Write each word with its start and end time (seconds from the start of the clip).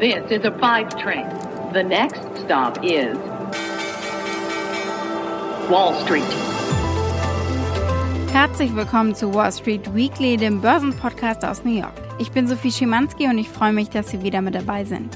This 0.00 0.30
is 0.30 0.46
a 0.46 0.50
five 0.58 0.88
train. 0.96 1.26
The 1.74 1.82
next 1.82 2.22
stop 2.42 2.82
is 2.82 3.18
Wall 5.68 5.92
Street. 6.06 6.24
Herzlich 8.32 8.74
willkommen 8.74 9.14
zu 9.14 9.34
Wall 9.34 9.52
Street 9.52 9.94
Weekly, 9.94 10.38
dem 10.38 10.62
Börsenpodcast 10.62 11.44
aus 11.44 11.64
New 11.64 11.78
York. 11.78 11.92
Ich 12.18 12.30
bin 12.30 12.48
Sophie 12.48 12.72
Schimanski 12.72 13.26
und 13.26 13.36
ich 13.36 13.50
freue 13.50 13.74
mich, 13.74 13.90
dass 13.90 14.08
Sie 14.08 14.22
wieder 14.22 14.40
mit 14.40 14.54
dabei 14.54 14.86
sind. 14.86 15.14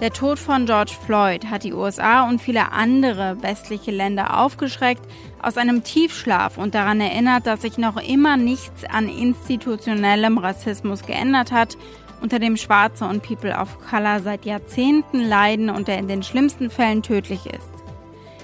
Der 0.00 0.10
Tod 0.10 0.38
von 0.38 0.64
George 0.64 0.92
Floyd 1.06 1.46
hat 1.50 1.62
die 1.62 1.72
USA 1.72 2.28
und 2.28 2.40
viele 2.40 2.72
andere 2.72 3.42
westliche 3.42 3.90
Länder 3.90 4.38
aufgeschreckt 4.40 5.06
aus 5.42 5.56
einem 5.56 5.84
Tiefschlaf 5.84 6.58
und 6.58 6.74
daran 6.74 7.00
erinnert, 7.00 7.46
dass 7.46 7.62
sich 7.62 7.76
noch 7.76 7.96
immer 7.96 8.36
nichts 8.36 8.84
an 8.84 9.08
institutionellem 9.08 10.38
Rassismus 10.38 11.02
geändert 11.02 11.52
hat, 11.52 11.76
unter 12.20 12.38
dem 12.38 12.56
Schwarze 12.56 13.06
und 13.06 13.22
People 13.22 13.56
of 13.56 13.78
Color 13.88 14.20
seit 14.20 14.44
Jahrzehnten 14.44 15.20
leiden 15.20 15.70
und 15.70 15.88
der 15.88 15.98
in 15.98 16.08
den 16.08 16.22
schlimmsten 16.22 16.70
Fällen 16.70 17.02
tödlich 17.02 17.46
ist. 17.46 17.70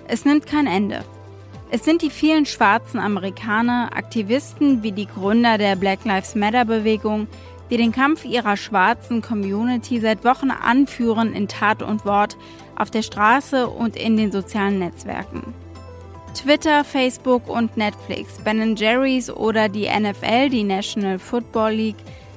Es 0.09 0.25
nimmt 0.25 0.47
kein 0.47 0.67
Ende. 0.67 1.05
Es 1.71 1.85
sind 1.85 2.03
die 2.03 2.11
vielen 2.11 2.47
schwarzen 2.47 3.01
Amerikaner, 3.01 3.91
Aktivisten 3.95 4.83
wie 4.83 4.93
die 4.93 5.07
Gründer 5.07 5.59
der 5.59 5.75
Black 5.75 6.05
Lives 6.05 6.35
Matter 6.35 6.65
Bewegung, 6.65 7.27
die 7.71 7.77
den 7.77 7.91
Kampf 7.91 8.25
ihrer 8.25 8.57
schwarzen 8.57 9.21
Community 9.21 9.99
seit 10.01 10.25
Wochen 10.25 10.51
anführen 10.51 11.33
in 11.33 11.49
Tat 11.49 11.83
und 11.83 12.05
Wort 12.05 12.37
auf 12.77 12.91
der 12.91 13.03
Straße 13.03 13.69
und 13.69 13.97
in 13.97 14.17
den 14.17 14.31
sozialen 14.31 14.79
Netzwerken. 14.79 15.55
Twitter, 16.35 16.85
Facebook 16.85 17.49
und 17.49 17.77
Netflix, 17.77 18.39
Ben 18.45 18.77
Jerry's 18.77 19.31
oder 19.31 19.69
die 19.69 19.89
NFL, 19.89 20.51
die 20.51 20.65
National 20.65 21.19
Football 21.19 21.73
League, 21.73 21.97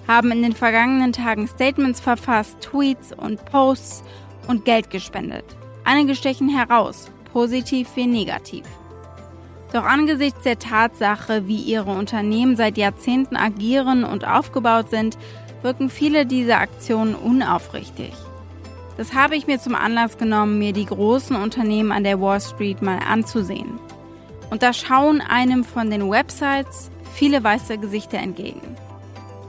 haben 0.10 0.32
in 0.32 0.42
den 0.42 0.54
vergangenen 0.54 1.14
Tagen 1.14 1.48
Statements 1.48 2.00
verfasst, 2.00 2.60
Tweets 2.62 3.14
und 3.14 3.46
Posts 3.46 4.04
und 4.48 4.66
Geld 4.66 4.90
gespendet. 4.90 5.46
Einige 5.86 6.16
stechen 6.16 6.50
heraus, 6.50 7.12
positiv 7.32 7.90
wie 7.96 8.08
negativ. 8.08 8.66
Doch 9.72 9.84
angesichts 9.84 10.42
der 10.42 10.58
Tatsache, 10.58 11.48
wie 11.48 11.62
ihre 11.62 11.92
Unternehmen 11.92 12.56
seit 12.56 12.76
Jahrzehnten 12.80 13.36
agieren 13.36 14.04
und 14.04 14.26
aufgebaut 14.26 14.90
sind, 14.90 15.16
wirken 15.62 15.92
viele 15.92 16.26
dieser 16.26 16.60
Aktionen 16.60 17.14
unaufrichtig. 17.14 18.14
Das 18.98 19.14
habe 19.14 19.36
ich 19.36 19.46
mir 19.46 19.60
zum 19.60 19.76
Anlass 19.76 20.18
genommen, 20.18 20.58
mir 20.58 20.74
die 20.74 20.86
großen 20.86 21.36
Unternehmen 21.36 21.92
an 21.92 22.04
der 22.04 22.20
Wall 22.20 22.42
Street 22.42 22.82
mal 22.82 22.98
anzusehen. 23.08 23.80
Und 24.50 24.64
da 24.64 24.74
schauen 24.74 25.22
einem 25.22 25.64
von 25.64 25.92
den 25.92 26.10
Websites 26.10 26.90
viele 27.14 27.44
weiße 27.44 27.78
Gesichter 27.78 28.18
entgegen. 28.18 28.76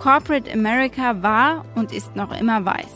Corporate 0.01 0.51
America 0.51 1.23
war 1.23 1.63
und 1.75 1.93
ist 1.93 2.17
noch 2.17 2.33
immer 2.33 2.65
weiß. 2.65 2.89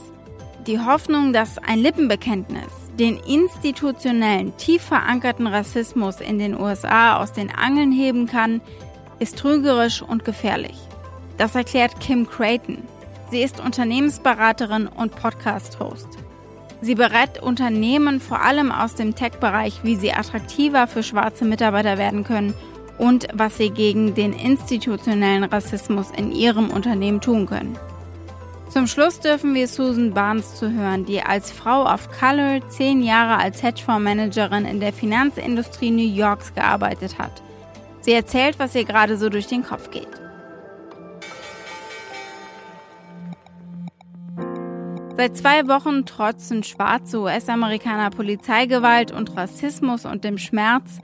Die 0.67 0.81
Hoffnung, 0.81 1.35
dass 1.35 1.59
ein 1.59 1.79
Lippenbekenntnis 1.79 2.73
den 2.99 3.19
institutionellen, 3.19 4.57
tief 4.57 4.81
verankerten 4.81 5.47
Rassismus 5.47 6.23
in 6.23 6.39
den 6.39 6.59
USA 6.59 7.19
aus 7.19 7.33
den 7.33 7.55
Angeln 7.55 7.93
heben 7.93 8.27
kann, 8.27 8.63
ist 9.19 9.37
trügerisch 9.37 10.01
und 10.01 10.25
gefährlich. 10.25 10.79
Das 11.37 11.55
erklärt 11.55 12.01
Kim 12.01 12.27
Creighton. 12.27 12.79
Sie 13.31 13.43
ist 13.43 13.61
Unternehmensberaterin 13.61 14.87
und 14.87 15.15
Podcast-Host. 15.15 16.09
Sie 16.81 16.95
berät 16.95 17.43
Unternehmen 17.43 18.19
vor 18.21 18.41
allem 18.41 18.73
aus 18.73 18.95
dem 18.95 19.15
Tech-Bereich, 19.15 19.81
wie 19.83 19.97
sie 19.97 20.13
attraktiver 20.13 20.87
für 20.87 21.03
schwarze 21.03 21.45
Mitarbeiter 21.45 21.99
werden 21.99 22.25
können 22.25 22.55
und 22.99 23.27
was 23.33 23.57
sie 23.57 23.71
gegen 23.71 24.15
den 24.15 24.33
institutionellen 24.33 25.45
Rassismus 25.45 26.11
in 26.17 26.33
ihrem 26.33 26.71
Unternehmen 26.71 27.21
tun 27.21 27.47
können. 27.47 27.79
Zum 28.69 28.87
Schluss 28.89 29.21
dürfen 29.21 29.55
wir 29.55 29.69
Susan 29.69 30.13
Barnes 30.13 30.57
zu 30.57 30.73
hören, 30.73 31.05
die 31.05 31.23
als 31.23 31.53
Frau 31.53 31.85
of 31.85 32.09
Color 32.19 32.69
zehn 32.71 33.03
Jahre 33.03 33.41
als 33.41 33.63
Hedgefondsmanagerin 33.63 34.65
in 34.65 34.81
der 34.81 34.93
Finanzindustrie 34.93 35.93
New 35.93 36.03
Yorks 36.03 36.55
gearbeitet 36.55 37.19
hat. 37.19 37.43
Sie 38.01 38.13
erzählt, 38.13 38.59
was 38.59 38.75
ihr 38.75 38.85
gerade 38.85 39.17
so 39.17 39.29
durch 39.29 39.47
den 39.47 39.63
Kopf 39.63 39.91
geht. 39.91 40.09
Seit 45.17 45.37
zwei 45.37 45.69
Wochen 45.69 46.05
trotzen 46.05 46.65
schwarze 46.65 47.21
US-Amerikaner 47.21 48.11
Polizeigewalt 48.11 49.13
und 49.13 49.37
Rassismus 49.37 50.05
und 50.05 50.25
dem 50.25 50.39
Schmerz, 50.39 50.99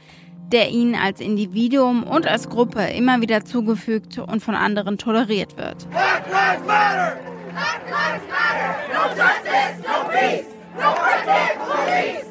der 0.53 0.71
ihnen 0.71 0.95
als 0.95 1.21
Individuum 1.21 2.03
und 2.03 2.27
als 2.27 2.49
Gruppe 2.49 2.83
immer 2.83 3.21
wieder 3.21 3.45
zugefügt 3.45 4.19
und 4.19 4.43
von 4.43 4.55
anderen 4.55 4.99
toleriert 4.99 5.57
wird. 5.57 5.89
Black 5.91 6.25
Lives 6.31 6.67
Matter! 6.67 7.17
Black 7.51 7.81
Lives 7.89 8.27
Matter! 8.29 8.75
No 8.93 9.01
justice, 9.11 9.83
no 9.83 10.09
peace, 10.09 10.47
no 10.77 10.95
police! 10.95 12.27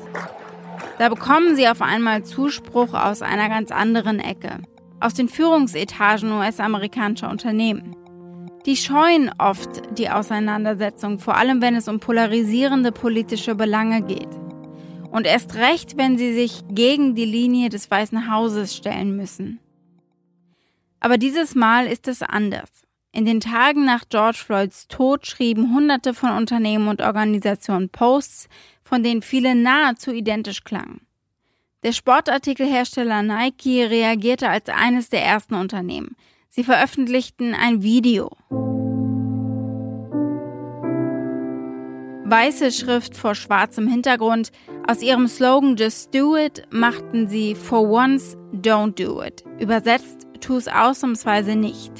Da 0.98 1.08
bekommen 1.08 1.56
sie 1.56 1.68
auf 1.70 1.82
einmal 1.82 2.24
Zuspruch 2.24 2.94
aus 2.94 3.22
einer 3.22 3.48
ganz 3.48 3.72
anderen 3.72 4.20
Ecke, 4.20 4.58
aus 5.00 5.14
den 5.14 5.30
Führungsetagen 5.30 6.32
US-amerikanischer 6.34 7.30
Unternehmen. 7.30 7.96
Die 8.66 8.76
scheuen 8.76 9.32
oft 9.38 9.98
die 9.98 10.10
Auseinandersetzung, 10.10 11.20
vor 11.20 11.38
allem 11.38 11.62
wenn 11.62 11.76
es 11.76 11.88
um 11.88 12.02
polarisierende 12.02 12.92
politische 12.92 13.56
Belange 13.56 14.02
geht. 14.02 14.28
Und 15.12 15.26
erst 15.26 15.56
recht, 15.56 15.98
wenn 15.98 16.18
sie 16.18 16.34
sich 16.34 16.64
gegen 16.70 17.16
die 17.16 17.26
Linie 17.26 17.70
des 17.70 17.90
Weißen 17.90 18.32
Hauses 18.32 18.76
stellen 18.76 19.16
müssen. 19.16 19.60
Aber 21.00 21.18
dieses 21.18 21.56
Mal 21.56 21.88
ist 21.88 22.08
es 22.08 22.22
anders. 22.22 22.70
In 23.12 23.26
den 23.26 23.40
Tagen 23.40 23.86
nach 23.86 24.04
George 24.10 24.38
Floyds 24.38 24.88
Tod 24.88 25.26
schrieben 25.26 25.74
Hunderte 25.74 26.14
von 26.14 26.32
Unternehmen 26.32 26.88
und 26.88 27.02
Organisationen 27.02 27.90
Posts, 27.90 28.50
von 28.84 29.02
denen 29.02 29.24
viele 29.24 29.56
nahezu 29.56 30.12
identisch 30.12 30.64
klangen. 30.64 31.02
Der 31.84 31.94
Sportartikelhersteller 31.94 33.24
Nike 33.24 33.86
reagierte 33.86 34.50
als 34.50 34.70
eines 34.70 35.10
der 35.10 35.24
ersten 35.24 35.56
Unternehmen. 35.56 36.16
Sie 36.50 36.64
veröffentlichten 36.64 37.56
ein 37.56 37.82
Video. 37.82 38.30
Weiße 42.30 42.72
Schrift 42.72 43.18
vor 43.18 43.34
schwarzem 43.34 43.88
Hintergrund. 43.88 44.52
Aus 44.88 45.02
ihrem 45.02 45.28
Slogan 45.28 45.76
Just 45.76 46.14
Do 46.14 46.38
It 46.38 46.62
machten 46.70 47.28
sie 47.28 47.56
For 47.56 47.90
Once 47.90 48.38
Don't 48.54 49.04
Do 49.04 49.24
It. 49.24 49.44
Übersetzt, 49.60 50.28
tu 50.40 50.58
es 50.58 50.68
ausnahmsweise 50.68 51.56
nicht. 51.56 51.92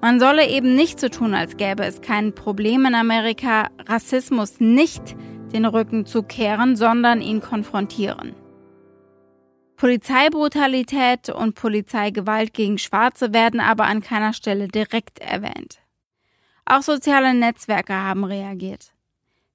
Man 0.00 0.20
solle 0.20 0.48
eben 0.48 0.74
nicht 0.74 0.98
so 0.98 1.10
tun, 1.10 1.34
als 1.34 1.58
gäbe 1.58 1.84
es 1.84 2.00
kein 2.00 2.34
Problem 2.34 2.86
in 2.86 2.94
Amerika, 2.94 3.68
Rassismus 3.86 4.58
nicht 4.58 5.14
den 5.52 5.66
Rücken 5.66 6.06
zu 6.06 6.22
kehren, 6.22 6.74
sondern 6.74 7.20
ihn 7.20 7.42
konfrontieren. 7.42 8.34
Polizeibrutalität 9.76 11.28
und 11.28 11.54
Polizeigewalt 11.54 12.54
gegen 12.54 12.78
Schwarze 12.78 13.34
werden 13.34 13.60
aber 13.60 13.84
an 13.84 14.00
keiner 14.00 14.32
Stelle 14.32 14.68
direkt 14.68 15.18
erwähnt. 15.18 15.80
Auch 16.64 16.80
soziale 16.80 17.34
Netzwerke 17.34 17.92
haben 17.92 18.24
reagiert. 18.24 18.95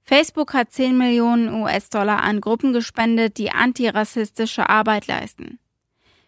Facebook 0.03 0.53
hat 0.53 0.72
10 0.72 0.97
Millionen 0.97 1.53
US-Dollar 1.62 2.22
an 2.23 2.41
Gruppen 2.41 2.73
gespendet, 2.73 3.38
die 3.38 3.51
antirassistische 3.51 4.69
Arbeit 4.69 5.07
leisten. 5.07 5.59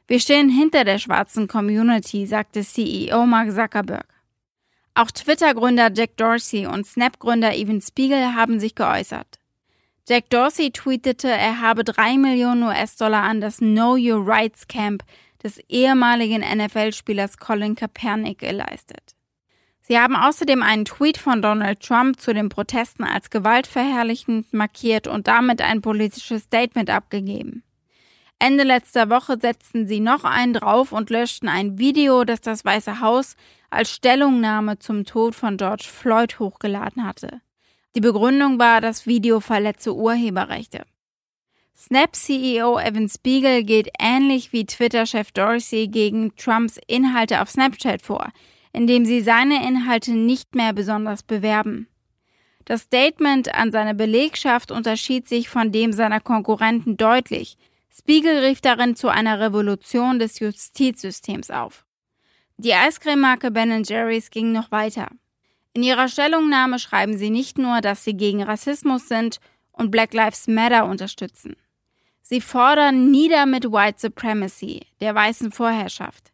Wir 0.08 0.20
stehen 0.20 0.50
hinter 0.50 0.84
der 0.84 1.00
schwarzen 1.00 1.48
Community, 1.48 2.26
sagte 2.26 2.62
CEO 2.62 3.26
Mark 3.26 3.52
Zuckerberg. 3.52 4.08
Auch 4.96 5.10
Twitter-Gründer 5.10 5.92
Jack 5.94 6.18
Dorsey 6.18 6.68
und 6.68 6.86
Snap-Gründer 6.86 7.56
Evan 7.56 7.82
Spiegel 7.82 8.36
haben 8.36 8.60
sich 8.60 8.76
geäußert. 8.76 9.40
Jack 10.08 10.30
Dorsey 10.30 10.72
tweetete, 10.72 11.30
er 11.30 11.62
habe 11.62 11.84
3 11.84 12.18
Millionen 12.18 12.64
US-Dollar 12.64 13.24
an 13.24 13.42
das 13.42 13.58
Know 13.58 13.96
Your 13.96 14.28
Rights 14.28 14.68
Camp 14.68 15.04
des 15.42 15.60
ehemaligen 15.70 16.42
NFL-Spielers 16.42 17.38
Colin 17.38 17.76
Kaepernick 17.76 18.40
geleistet. 18.40 19.13
Sie 19.86 20.00
haben 20.00 20.16
außerdem 20.16 20.64
einen 20.64 20.86
Tweet 20.86 21.18
von 21.18 21.42
Donald 21.42 21.82
Trump 21.82 22.20
zu 22.20 22.34
den 22.34 22.48
Protesten 22.48 23.04
als 23.04 23.30
gewaltverherrlichend 23.30 24.54
markiert 24.54 25.08
und 25.08 25.28
damit 25.28 25.62
ein 25.62 25.82
politisches 25.82 26.44
Statement 26.44 26.90
abgegeben. 26.90 27.64
Ende 28.40 28.64
letzter 28.64 29.10
Woche 29.10 29.38
setzten 29.40 29.86
sie 29.86 30.00
noch 30.00 30.24
einen 30.24 30.54
drauf 30.54 30.94
und 30.94 31.10
löschten 31.10 31.50
ein 31.50 31.80
Video, 31.80 32.24
das 32.24 32.40
das 32.40 32.64
Weiße 32.64 33.02
Haus 33.02 33.36
als 33.70 33.92
Stellungnahme 33.92 34.80
zum 34.80 35.04
Tod 35.04 35.36
von 35.36 35.58
George 35.58 35.88
Floyd 35.90 36.40
hochgeladen 36.40 37.06
hatte. 37.06 37.42
Die 37.96 38.02
Begründung 38.02 38.60
war, 38.60 38.80
das 38.80 39.06
Video 39.06 39.42
verletze 39.42 39.94
Urheberrechte. 39.94 40.86
Snap-CEO 41.76 42.80
Evan 42.80 43.10
Spiegel 43.10 43.64
geht 43.64 43.90
ähnlich 44.00 44.54
wie 44.54 44.66
Twitter-Chef 44.66 45.32
Dorsey 45.34 45.88
gegen 45.88 46.34
Trumps 46.38 46.80
Inhalte 46.88 47.42
auf 47.42 47.50
Snapchat 47.50 48.02
vor, 48.02 48.32
indem 48.74 49.06
sie 49.06 49.22
seine 49.22 49.66
Inhalte 49.66 50.12
nicht 50.12 50.56
mehr 50.56 50.74
besonders 50.74 51.24
bewerben. 51.24 51.88
Das 52.66 52.82
Statement 52.82 53.54
an 53.54 53.72
seine 53.72 53.94
Belegschaft 53.94 54.72
unterschied 54.72 55.28
sich 55.28 55.50
von 55.50 55.72
dem 55.72 55.94
seiner 55.94 56.20
Konkurrenten 56.20 56.98
deutlich. 56.98 57.58
Spiegel 57.96 58.40
rief 58.40 58.62
darin 58.62 58.96
zu 58.96 59.10
einer 59.10 59.40
Revolution 59.40 60.18
des 60.18 60.40
Justizsystems 60.40 61.52
auf. 61.52 61.86
Die 62.58 62.74
Eiscreme-Marke 62.74 63.52
Ben 63.52 63.84
Jerry's 63.84 64.32
ging 64.32 64.52
noch 64.52 64.72
weiter. 64.72 65.10
In 65.74 65.84
ihrer 65.84 66.08
Stellungnahme 66.08 66.80
schreiben 66.80 67.18
sie 67.18 67.30
nicht 67.30 67.58
nur, 67.58 67.82
dass 67.82 68.04
sie 68.04 68.16
gegen 68.16 68.44
Rassismus 68.44 69.08
sind 69.08 69.40
und 69.72 69.92
Black 69.92 70.14
Lives 70.14 70.48
Matter 70.48 70.86
unterstützen. 70.86 71.56
Sie 72.22 72.42
fordern 72.42 73.12
nieder 73.12 73.46
mit 73.46 73.66
White 73.66 74.00
Supremacy, 74.00 74.82
der 75.02 75.14
weißen 75.14 75.52
Vorherrschaft. 75.52 76.33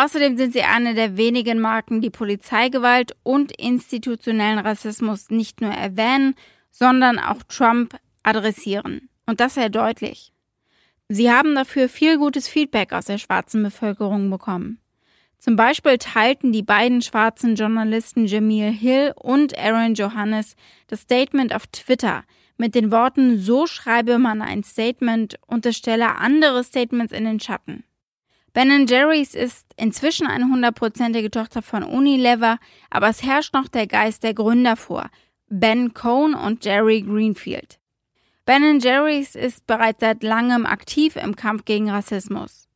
Außerdem 0.00 0.36
sind 0.36 0.52
sie 0.52 0.62
eine 0.62 0.94
der 0.94 1.16
wenigen 1.16 1.58
Marken, 1.58 2.00
die 2.00 2.08
Polizeigewalt 2.08 3.16
und 3.24 3.50
institutionellen 3.60 4.60
Rassismus 4.60 5.28
nicht 5.28 5.60
nur 5.60 5.72
erwähnen, 5.72 6.36
sondern 6.70 7.18
auch 7.18 7.42
Trump 7.48 7.98
adressieren. 8.22 9.08
Und 9.26 9.40
das 9.40 9.54
sehr 9.54 9.70
deutlich. 9.70 10.32
Sie 11.08 11.32
haben 11.32 11.56
dafür 11.56 11.88
viel 11.88 12.16
gutes 12.16 12.46
Feedback 12.46 12.92
aus 12.92 13.06
der 13.06 13.18
schwarzen 13.18 13.60
Bevölkerung 13.64 14.30
bekommen. 14.30 14.78
Zum 15.40 15.56
Beispiel 15.56 15.98
teilten 15.98 16.52
die 16.52 16.62
beiden 16.62 17.02
schwarzen 17.02 17.56
Journalisten 17.56 18.26
Jamil 18.26 18.70
Hill 18.70 19.14
und 19.16 19.58
Aaron 19.58 19.94
Johannes 19.94 20.54
das 20.86 21.00
Statement 21.00 21.52
auf 21.52 21.66
Twitter 21.66 22.22
mit 22.56 22.76
den 22.76 22.92
Worten 22.92 23.40
So 23.40 23.66
schreibe 23.66 24.18
man 24.18 24.42
ein 24.42 24.62
Statement 24.62 25.40
und 25.48 25.66
stelle 25.74 26.18
andere 26.18 26.62
Statements 26.62 27.12
in 27.12 27.24
den 27.24 27.40
Schatten. 27.40 27.82
Ben 28.52 28.86
Jerry's 28.86 29.34
ist 29.34 29.66
inzwischen 29.76 30.26
eine 30.26 30.46
hundertprozentige 30.46 31.30
Tochter 31.30 31.62
von 31.62 31.82
Unilever, 31.82 32.58
aber 32.90 33.08
es 33.08 33.22
herrscht 33.22 33.54
noch 33.54 33.68
der 33.68 33.86
Geist 33.86 34.22
der 34.22 34.34
Gründer 34.34 34.76
vor, 34.76 35.10
Ben 35.48 35.94
Cohn 35.94 36.34
und 36.34 36.64
Jerry 36.64 37.02
Greenfield. 37.02 37.78
Ben 38.44 38.80
Jerry's 38.80 39.34
ist 39.34 39.66
bereits 39.66 40.00
seit 40.00 40.22
langem 40.22 40.66
aktiv 40.66 41.16
im 41.16 41.36
Kampf 41.36 41.64
gegen 41.64 41.90
Rassismus. 41.90 42.68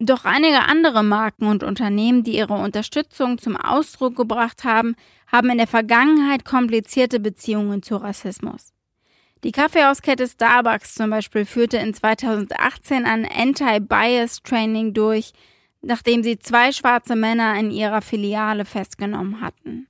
Doch 0.00 0.24
einige 0.24 0.64
andere 0.64 1.02
Marken 1.02 1.46
und 1.46 1.62
Unternehmen, 1.62 2.24
die 2.24 2.36
ihre 2.36 2.54
Unterstützung 2.54 3.38
zum 3.38 3.56
Ausdruck 3.56 4.16
gebracht 4.16 4.64
haben, 4.64 4.96
haben 5.28 5.50
in 5.50 5.58
der 5.58 5.68
Vergangenheit 5.68 6.44
komplizierte 6.44 7.20
Beziehungen 7.20 7.82
zu 7.82 7.96
Rassismus. 7.96 8.73
Die 9.44 9.52
Kaffeehauskette 9.52 10.26
Starbucks 10.26 10.94
zum 10.94 11.10
Beispiel 11.10 11.44
führte 11.44 11.76
in 11.76 11.92
2018 11.92 13.04
ein 13.04 13.28
Anti-Bias-Training 13.30 14.94
durch, 14.94 15.32
nachdem 15.82 16.22
sie 16.22 16.38
zwei 16.38 16.72
schwarze 16.72 17.14
Männer 17.14 17.54
in 17.58 17.70
ihrer 17.70 18.00
Filiale 18.00 18.64
festgenommen 18.64 19.42
hatten. 19.42 19.86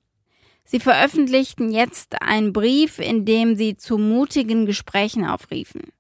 Sie 0.64 0.80
veröffentlichten 0.80 1.70
jetzt 1.70 2.20
einen 2.20 2.52
Brief, 2.52 2.98
in 2.98 3.24
dem 3.24 3.54
sie 3.54 3.76
zu 3.76 3.96
mutigen 3.96 4.66
Gesprächen 4.66 5.24
aufriefen. 5.24 5.92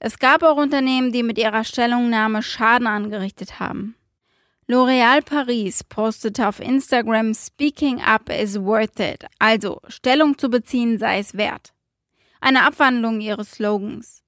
Es 0.00 0.18
gab 0.18 0.42
auch 0.42 0.56
Unternehmen, 0.56 1.12
die 1.12 1.22
mit 1.22 1.38
ihrer 1.38 1.62
Stellungnahme 1.62 2.42
Schaden 2.42 2.88
angerichtet 2.88 3.60
haben. 3.60 3.94
L'Oréal 4.66 5.22
Paris 5.22 5.84
postete 5.84 6.48
auf 6.48 6.58
Instagram 6.58 7.34
Speaking 7.34 8.00
up 8.00 8.28
is 8.30 8.60
worth 8.60 8.98
it, 8.98 9.26
also 9.38 9.80
Stellung 9.86 10.38
zu 10.38 10.48
beziehen 10.48 10.98
sei 10.98 11.20
es 11.20 11.36
wert. 11.36 11.72
Eine 12.40 12.64
Abwandlung 12.64 13.20
ihres 13.20 13.52
Slogans. 13.52 14.22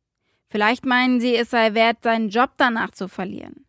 Vielleicht 0.48 0.84
meinen 0.84 1.20
sie, 1.20 1.34
es 1.34 1.50
sei 1.50 1.74
wert, 1.74 1.98
seinen 2.02 2.28
Job 2.28 2.50
danach 2.58 2.90
zu 2.90 3.08
verlieren. 3.08 3.64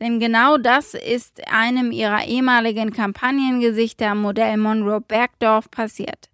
Denn 0.00 0.20
genau 0.20 0.56
das 0.56 0.94
ist 0.94 1.46
einem 1.48 1.92
ihrer 1.92 2.24
ehemaligen 2.24 2.92
Kampagnengesichter 2.92 4.14
Modell 4.14 4.56
Monroe 4.56 5.00
Bergdorf 5.00 5.70
passiert. 5.70 6.30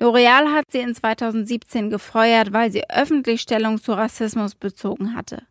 L'Oreal 0.00 0.52
hat 0.52 0.70
sie 0.70 0.78
in 0.78 0.94
2017 0.94 1.90
gefeuert, 1.90 2.52
weil 2.52 2.70
sie 2.70 2.88
öffentlich 2.88 3.40
Stellung 3.40 3.80
zu 3.80 3.92
Rassismus 3.92 4.54
bezogen 4.54 5.14
hatte. 5.14 5.42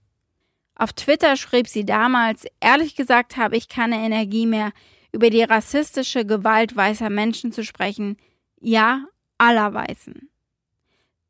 Auf 0.75 0.94
Twitter 0.94 1.36
schrieb 1.38 1.68
sie 1.68 1.86
damals, 1.86 2.46
ehrlich 2.60 2.96
gesagt 2.96 3.38
habe 3.38 3.56
ich 3.56 3.69
keine 3.69 3.98
Energie 3.98 4.48
mehr, 4.48 4.72
über 5.12 5.30
die 5.30 5.44
rassistische 5.44 6.25
Gewalt 6.25 6.75
weißer 6.75 7.10
Menschen 7.10 7.51
zu 7.51 7.63
sprechen. 7.63 8.18
Ja, 8.60 9.06
aller 9.38 9.74
Weißen. 9.74 10.30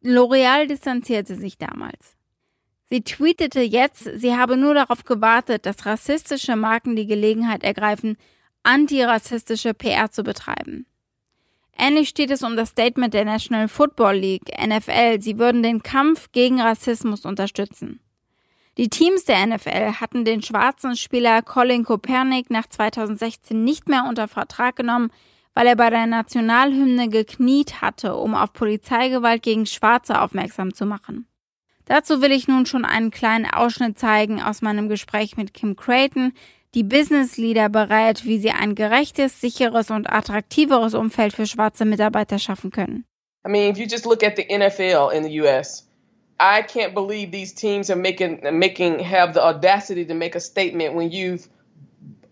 L'Oreal 0.03 0.67
distanzierte 0.67 1.35
sich 1.35 1.57
damals. 1.57 2.15
Sie 2.89 3.01
tweetete 3.01 3.61
jetzt, 3.61 4.03
sie 4.03 4.35
habe 4.35 4.57
nur 4.57 4.75
darauf 4.75 5.03
gewartet, 5.03 5.65
dass 5.65 5.85
rassistische 5.85 6.55
Marken 6.55 6.95
die 6.95 7.07
Gelegenheit 7.07 7.63
ergreifen, 7.63 8.17
antirassistische 8.63 9.73
PR 9.73 10.11
zu 10.11 10.23
betreiben. 10.23 10.85
Ähnlich 11.77 12.09
steht 12.09 12.29
es 12.29 12.43
um 12.43 12.55
das 12.55 12.69
Statement 12.69 13.13
der 13.13 13.25
National 13.25 13.67
Football 13.67 14.17
League, 14.17 14.51
NFL. 14.63 15.21
Sie 15.21 15.39
würden 15.39 15.63
den 15.63 15.81
Kampf 15.81 16.31
gegen 16.31 16.61
Rassismus 16.61 17.25
unterstützen. 17.25 17.99
Die 18.77 18.89
Teams 18.89 19.25
der 19.25 19.45
NFL 19.45 19.93
hatten 19.93 20.25
den 20.25 20.41
schwarzen 20.41 20.95
Spieler 20.95 21.41
Colin 21.41 21.83
Kaepernick 21.83 22.49
nach 22.49 22.67
2016 22.67 23.63
nicht 23.63 23.87
mehr 23.87 24.05
unter 24.07 24.27
Vertrag 24.27 24.75
genommen, 24.75 25.11
weil 25.53 25.67
er 25.67 25.75
bei 25.75 25.89
der 25.89 26.07
Nationalhymne 26.07 27.09
gekniet 27.09 27.81
hatte, 27.81 28.15
um 28.15 28.35
auf 28.35 28.53
Polizeigewalt 28.53 29.43
gegen 29.43 29.65
Schwarze 29.65 30.21
aufmerksam 30.21 30.73
zu 30.73 30.85
machen. 30.85 31.27
Dazu 31.85 32.21
will 32.21 32.31
ich 32.31 32.47
nun 32.47 32.65
schon 32.65 32.85
einen 32.85 33.11
kleinen 33.11 33.45
Ausschnitt 33.45 33.99
zeigen 33.99 34.41
aus 34.41 34.61
meinem 34.61 34.87
Gespräch 34.87 35.35
mit 35.37 35.53
Kim 35.53 35.75
Creighton, 35.75 36.33
die 36.73 36.83
Business 36.83 37.37
Leader 37.37 37.69
berät, 37.69 38.25
wie 38.25 38.39
sie 38.39 38.51
ein 38.51 38.73
gerechtes, 38.73 39.41
sicheres 39.41 39.91
und 39.91 40.11
attraktiveres 40.11 40.95
Umfeld 40.95 41.33
für 41.33 41.45
schwarze 41.45 41.85
Mitarbeiter 41.85 42.39
schaffen 42.39 42.71
können. 42.71 43.05
I 43.45 43.49
mean, 43.49 43.69
if 43.69 43.77
you 43.77 43.85
just 43.85 44.05
look 44.05 44.23
at 44.23 44.37
the 44.37 44.45
NFL 44.49 45.11
in 45.13 45.23
the 45.23 45.41
US, 45.41 45.85
I 46.39 46.61
can't 46.61 46.93
believe 46.93 47.31
these 47.31 47.53
teams 47.53 47.89
are 47.89 47.99
making 47.99 48.39
making 48.57 48.99
have 48.99 49.33
the 49.33 49.41
audacity 49.41 50.05
to 50.05 50.13
make 50.13 50.35
a 50.35 50.39
statement 50.39 50.95
when 50.95 51.11
you've 51.11 51.47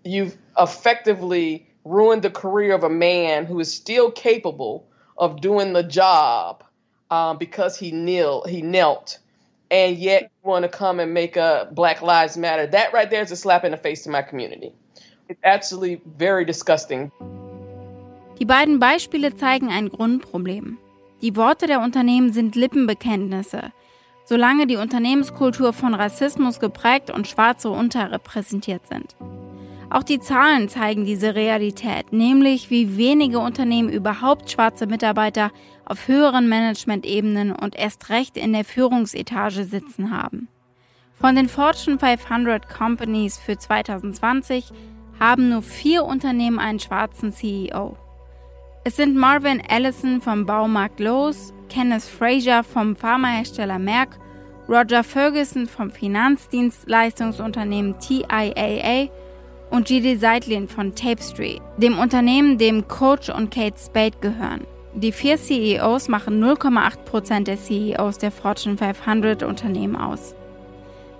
you've 0.03 0.37
effectively 0.57 1.67
ruined 1.83 2.21
the 2.21 2.29
career 2.29 2.73
of 2.73 2.83
a 2.83 2.89
man 2.89 3.45
who 3.45 3.59
is 3.59 3.73
still 3.73 4.11
capable 4.11 4.87
of 5.17 5.41
doing 5.41 5.73
the 5.73 5.83
job 5.83 6.63
um, 7.09 7.37
because 7.37 7.77
he 7.77 7.91
kneel 7.91 8.43
he 8.47 8.61
knelt 8.61 9.19
and 9.69 9.97
yet 9.97 10.29
want 10.43 10.63
to 10.63 10.69
come 10.69 10.99
and 10.99 11.13
make 11.13 11.37
a 11.37 11.69
Black 11.71 12.01
Lives 12.01 12.37
Matter. 12.37 12.67
That 12.67 12.93
right 12.93 13.09
there 13.09 13.21
is 13.21 13.31
a 13.31 13.35
slap 13.35 13.63
in 13.63 13.71
the 13.71 13.77
face 13.77 14.03
to 14.03 14.09
my 14.09 14.21
community. 14.21 14.73
It's 15.29 15.39
absolutely 15.43 16.01
very 16.17 16.45
disgusting. 16.45 17.11
Die 18.39 18.45
beiden 18.45 18.79
Beispiele 18.79 19.35
zeigen 19.35 19.69
ein 19.69 19.89
Grundproblem. 19.89 20.77
Die 21.21 21.35
Worte 21.35 21.67
der 21.67 21.81
Unternehmen 21.81 22.33
sind 22.33 22.55
Lippenbekenntnisse, 22.55 23.71
solange 24.25 24.65
die 24.65 24.77
Unternehmenskultur 24.77 25.71
von 25.71 25.93
Rassismus 25.93 26.59
geprägt 26.59 27.11
und 27.11 27.27
Schwarze 27.27 27.69
unterrepräsentiert 27.69 28.87
sind. 28.87 29.15
Auch 29.91 30.03
die 30.03 30.19
Zahlen 30.21 30.69
zeigen 30.69 31.03
diese 31.03 31.35
Realität, 31.35 32.13
nämlich 32.13 32.69
wie 32.69 32.95
wenige 32.95 33.39
Unternehmen 33.39 33.89
überhaupt 33.89 34.49
schwarze 34.49 34.87
Mitarbeiter 34.87 35.51
auf 35.83 36.07
höheren 36.07 36.47
Management-Ebenen 36.47 37.51
und 37.51 37.75
erst 37.75 38.09
recht 38.09 38.37
in 38.37 38.53
der 38.53 38.63
Führungsetage 38.63 39.65
sitzen 39.65 40.17
haben. 40.17 40.47
Von 41.13 41.35
den 41.35 41.49
Fortune 41.49 41.99
500 41.99 42.69
Companies 42.69 43.37
für 43.37 43.57
2020 43.57 44.71
haben 45.19 45.49
nur 45.49 45.61
vier 45.61 46.05
Unternehmen 46.05 46.57
einen 46.57 46.79
schwarzen 46.79 47.33
CEO. 47.33 47.97
Es 48.85 48.95
sind 48.95 49.17
Marvin 49.17 49.61
Allison 49.67 50.21
vom 50.21 50.45
Baumarkt 50.45 51.01
Lowe's, 51.01 51.53
Kenneth 51.67 52.03
Fraser 52.03 52.63
vom 52.63 52.95
Pharmahersteller 52.95 53.77
Merck, 53.77 54.17
Roger 54.69 55.03
Ferguson 55.03 55.67
vom 55.67 55.91
Finanzdienstleistungsunternehmen 55.91 57.99
TIAA 57.99 59.09
und 59.71 59.87
Gidi 59.87 60.17
Seitlin 60.17 60.67
von 60.67 60.93
Tapestry, 60.93 61.59
dem 61.77 61.97
Unternehmen, 61.97 62.57
dem 62.57 62.87
Coach 62.87 63.29
und 63.29 63.49
Kate 63.49 63.79
Spade 63.79 64.17
gehören. 64.19 64.67
Die 64.93 65.13
vier 65.13 65.37
CEOs 65.37 66.09
machen 66.09 66.43
0,8% 66.43 67.45
der 67.45 67.57
CEOs 67.57 68.17
der 68.17 68.31
Fortune 68.31 68.77
500 68.77 69.41
Unternehmen 69.43 69.95
aus. 69.95 70.35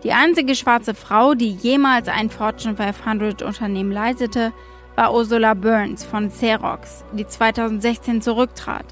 Die 0.03 0.11
einzige 0.11 0.55
schwarze 0.55 0.93
Frau, 0.93 1.33
die 1.33 1.51
jemals 1.51 2.09
ein 2.09 2.29
Fortune 2.29 2.75
500 2.75 3.41
Unternehmen 3.41 3.91
leitete, 3.91 4.51
war 4.95 5.13
Ursula 5.13 5.53
Burns 5.53 6.03
von 6.03 6.29
Xerox, 6.29 7.05
die 7.13 7.25
2016 7.25 8.21
zurücktrat. 8.21 8.85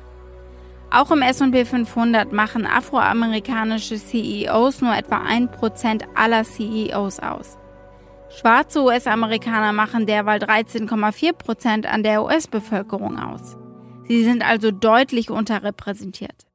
Auch 0.92 1.12
im 1.12 1.22
S&P 1.22 1.66
500 1.66 2.32
machen 2.32 2.66
afroamerikanische 2.66 3.98
CEOs 3.98 4.82
nur 4.82 4.96
etwa 4.96 5.18
1% 5.18 6.04
aller 6.16 6.44
CEOs 6.44 7.20
aus. 7.20 7.58
Schwarze 8.30 8.82
US-Amerikaner 8.84 9.74
machen 9.74 10.06
derweil 10.06 10.40
13,4% 10.40 11.86
an 11.86 12.04
der 12.04 12.24
US-Bevölkerung 12.24 13.18
aus. 13.18 13.58
Sie 14.08 14.24
sind 14.24 14.44
also 14.44 14.72
deutlich 14.72 15.30
unterrepräsentiert. 15.30 16.46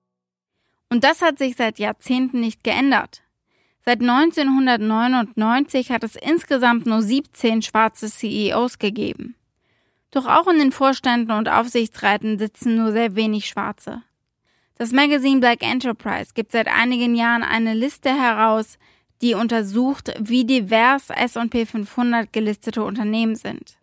Und 0.89 1.03
das 1.03 1.21
hat 1.21 1.39
sich 1.39 1.57
seit 1.57 1.79
Jahrzehnten 1.79 2.41
nicht 2.41 2.63
geändert. 2.63 3.23
Seit 3.85 4.01
1999 4.01 5.91
hat 5.91 6.05
es 6.05 6.17
insgesamt 6.17 6.87
nur 6.87 7.03
17 7.03 7.63
schwarze 7.63 8.09
CEOs 8.09 8.79
gegeben. 8.79 9.35
Doch 10.11 10.27
auch 10.27 10.47
in 10.47 10.59
den 10.59 10.73
Vorständen 10.73 11.33
und 11.33 11.49
Aufsichtsräten 11.49 12.39
sitzen 12.39 12.77
nur 12.77 12.93
sehr 12.93 13.17
wenig 13.17 13.47
Schwarze. 13.47 14.03
Das 14.77 14.93
Magazin 14.93 15.41
Black 15.41 15.63
Enterprise 15.63 16.33
gibt 16.35 16.53
seit 16.53 16.69
einigen 16.69 17.15
Jahren 17.15 17.43
eine 17.43 17.75
Liste 17.75 18.11
heraus, 18.11 18.79
die 19.25 19.35
untersucht, 19.35 20.13
wie 20.21 20.45
divers 20.45 21.09
S&P 21.09 21.65
500 21.65 22.31
gelistete 22.31 22.85
Unternehmen 22.85 23.37
sind. 23.37 23.79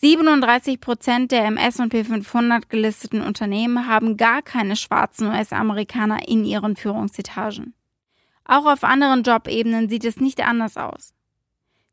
37 0.00 0.80
Prozent 0.80 1.30
der 1.30 1.46
im 1.46 1.56
S&P 1.56 2.02
500 2.02 2.68
gelisteten 2.68 3.22
Unternehmen 3.22 3.86
haben 3.86 4.16
gar 4.16 4.42
keine 4.42 4.74
schwarzen 4.74 5.28
US-Amerikaner 5.28 6.26
in 6.26 6.44
ihren 6.44 6.74
Führungsetagen. 6.74 7.74
Auch 8.44 8.66
auf 8.66 8.82
anderen 8.82 9.22
Jobebenen 9.22 9.88
sieht 9.88 10.04
es 10.04 10.16
nicht 10.16 10.44
anders 10.44 10.76
aus. 10.76 11.14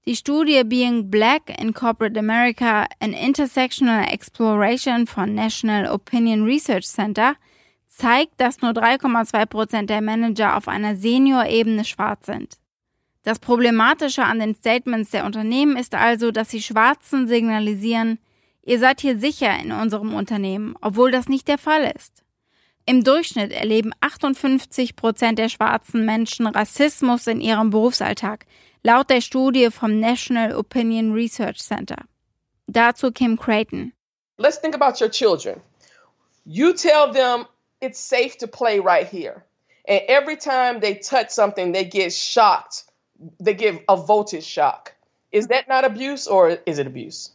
Die 0.07 0.15
Studie 0.15 0.63
Being 0.63 1.11
Black 1.11 1.61
in 1.61 1.73
Corporate 1.75 2.17
America, 2.17 2.87
an 2.99 3.13
Intersectional 3.13 4.05
Exploration 4.11 5.05
von 5.05 5.35
National 5.35 5.91
Opinion 5.91 6.43
Research 6.43 6.87
Center 6.87 7.35
zeigt, 7.97 8.39
dass 8.39 8.61
nur 8.61 8.71
3,2 8.71 9.45
Prozent 9.47 9.89
der 9.89 10.01
Manager 10.01 10.55
auf 10.55 10.67
einer 10.67 10.95
Senior-Ebene 10.95 11.83
schwarz 11.83 12.25
sind. 12.27 12.57
Das 13.23 13.39
Problematische 13.39 14.23
an 14.23 14.39
den 14.39 14.55
Statements 14.55 15.09
der 15.11 15.25
Unternehmen 15.25 15.75
ist 15.75 15.95
also, 15.95 16.31
dass 16.31 16.49
sie 16.49 16.61
Schwarzen 16.61 17.27
signalisieren, 17.27 18.19
ihr 18.63 18.79
seid 18.79 19.01
hier 19.01 19.19
sicher 19.19 19.59
in 19.59 19.71
unserem 19.71 20.13
Unternehmen, 20.13 20.75
obwohl 20.81 21.11
das 21.11 21.27
nicht 21.27 21.47
der 21.47 21.57
Fall 21.57 21.91
ist. 21.95 22.23
Im 22.85 23.03
Durchschnitt 23.03 23.51
erleben 23.51 23.91
58 23.99 24.95
Prozent 24.95 25.39
der 25.39 25.49
schwarzen 25.49 26.05
Menschen 26.05 26.47
Rassismus 26.47 27.27
in 27.27 27.41
ihrem 27.41 27.69
Berufsalltag, 27.69 28.45
laut 28.81 29.09
der 29.09 29.19
Studie 29.19 29.71
vom 29.71 29.99
National 29.99 30.55
Opinion 30.55 31.11
Research 31.11 31.57
Center. 31.57 31.97
Dazu 32.67 33.11
Kim 33.11 33.37
Creighton. 33.37 33.91
Let's 34.37 34.61
think 34.61 34.73
about 34.73 35.03
your 35.03 35.11
children. 35.11 35.59
You 36.45 36.71
tell 36.71 37.11
them 37.11 37.45
it's 37.81 37.99
safe 37.99 38.37
to 38.39 38.47
play 38.47 38.79
right 38.79 39.07
here. 39.07 39.45
And 39.87 40.01
every 40.07 40.35
time 40.35 40.79
they 40.79 40.95
touch 40.95 41.29
something, 41.29 41.71
they 41.71 41.85
get 41.85 42.13
shocked 42.13 42.83
they 43.39 43.53
give 43.53 43.79
a 43.87 43.97
voltage 43.97 44.43
shock. 44.43 44.93
Is 45.31 45.47
that 45.47 45.67
not 45.67 45.85
abuse 45.85 46.27
or 46.27 46.57
is 46.65 46.79
it 46.79 46.87
abuse? 46.87 47.31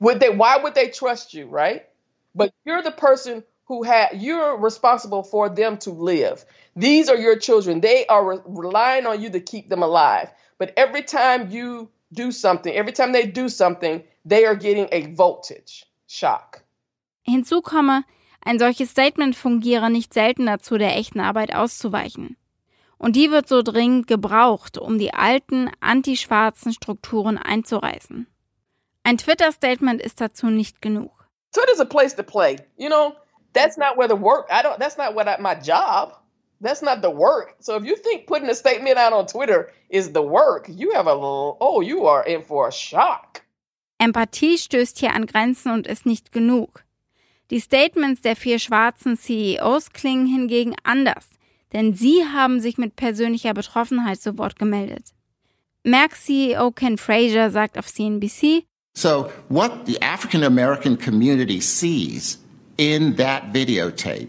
Would 0.00 0.20
they 0.20 0.30
why 0.30 0.58
would 0.58 0.74
they 0.74 0.88
trust 0.88 1.34
you, 1.34 1.46
right? 1.46 1.86
But 2.34 2.52
you're 2.64 2.82
the 2.82 2.90
person 2.90 3.44
who 3.66 3.82
had 3.82 4.20
you're 4.20 4.58
responsible 4.58 5.22
for 5.22 5.48
them 5.48 5.78
to 5.78 5.90
live. 5.90 6.44
These 6.74 7.08
are 7.08 7.16
your 7.16 7.38
children. 7.38 7.80
They 7.80 8.06
are 8.06 8.36
re- 8.36 8.42
relying 8.46 9.06
on 9.06 9.22
you 9.22 9.30
to 9.30 9.40
keep 9.40 9.68
them 9.68 9.82
alive. 9.82 10.30
But 10.58 10.72
every 10.76 11.02
time 11.02 11.50
you 11.50 11.90
do 12.12 12.32
something, 12.32 12.72
every 12.72 12.92
time 12.92 13.12
they 13.12 13.26
do 13.26 13.48
something, 13.48 14.02
they 14.24 14.44
are 14.44 14.54
getting 14.54 14.88
a 14.92 15.06
voltage 15.14 15.84
shock. 16.06 16.62
Hinzu 17.28 17.62
komme, 17.62 18.04
ein 18.44 18.58
solches 18.58 18.90
Statement 18.90 19.36
fungiere 19.36 19.90
nicht 19.90 20.12
selten 20.12 20.46
dazu, 20.46 20.76
der 20.76 20.96
echten 20.96 21.20
Arbeit 21.20 21.54
auszuweichen. 21.54 22.36
Und 22.98 23.16
die 23.16 23.30
wird 23.30 23.48
so 23.48 23.62
dringend 23.62 24.06
gebraucht, 24.06 24.78
um 24.78 24.98
die 24.98 25.14
alten 25.14 25.70
antischwarzen 25.80 26.72
Strukturen 26.72 27.38
einzureißen. 27.38 28.26
Ein 29.04 29.18
Twitter-Statement 29.18 30.00
ist 30.00 30.20
dazu 30.20 30.46
nicht 30.46 30.80
genug. 30.80 31.28
Twitter's 31.52 31.80
a 31.80 31.84
place 31.84 32.14
to 32.14 32.22
play. 32.22 32.58
You 32.76 32.88
know, 32.88 33.14
that's 33.52 33.76
not 33.76 33.96
where 33.96 34.08
the 34.08 34.20
work. 34.20 34.48
I 34.50 34.62
don't. 34.62 34.78
That's 34.78 34.96
not 34.96 35.14
what 35.14 35.26
I, 35.26 35.40
my 35.40 35.54
job. 35.54 36.16
That's 36.60 36.82
not 36.82 37.02
the 37.02 37.10
work. 37.10 37.56
So 37.60 37.76
if 37.76 37.84
you 37.84 37.96
think 37.96 38.26
putting 38.26 38.48
a 38.48 38.54
statement 38.54 38.96
out 38.96 39.12
on 39.12 39.26
Twitter 39.26 39.72
is 39.90 40.12
the 40.12 40.22
work, 40.22 40.66
you 40.68 40.92
have 40.94 41.08
a 41.08 41.14
little. 41.14 41.56
Oh, 41.60 41.82
you 41.82 42.06
are 42.06 42.24
in 42.24 42.42
for 42.42 42.68
a 42.68 42.72
shock. 42.72 43.42
Empathie 43.98 44.58
stößt 44.58 44.98
hier 44.98 45.12
an 45.12 45.26
Grenzen 45.26 45.72
und 45.72 45.86
ist 45.86 46.06
nicht 46.06 46.32
genug. 46.32 46.84
Die 47.52 47.60
Statements 47.60 48.22
der 48.22 48.34
vier 48.34 48.58
schwarzen 48.58 49.16
CEOs 49.16 49.92
klingen 49.92 50.26
hingegen 50.26 50.74
anders 50.82 51.28
denn 51.72 51.94
sie 51.94 52.24
haben 52.24 52.60
sich 52.60 52.78
mit 52.78 52.96
persönlicher 52.96 53.54
Betroffenheit 53.54 54.20
zu 54.20 54.38
Wort 54.38 54.58
gemeldet. 54.58 55.12
Merck 55.84 56.16
CEO 56.16 56.70
Ken 56.70 56.98
Fraser 56.98 57.50
sagt 57.50 57.78
auf 57.78 57.86
CNBC, 57.86 58.64
So 58.94 59.30
what 59.48 59.86
the 59.86 60.00
African 60.02 60.44
American 60.44 60.98
community 60.98 61.60
sees 61.60 62.38
in 62.76 63.16
that 63.16 63.52
videotape 63.52 64.28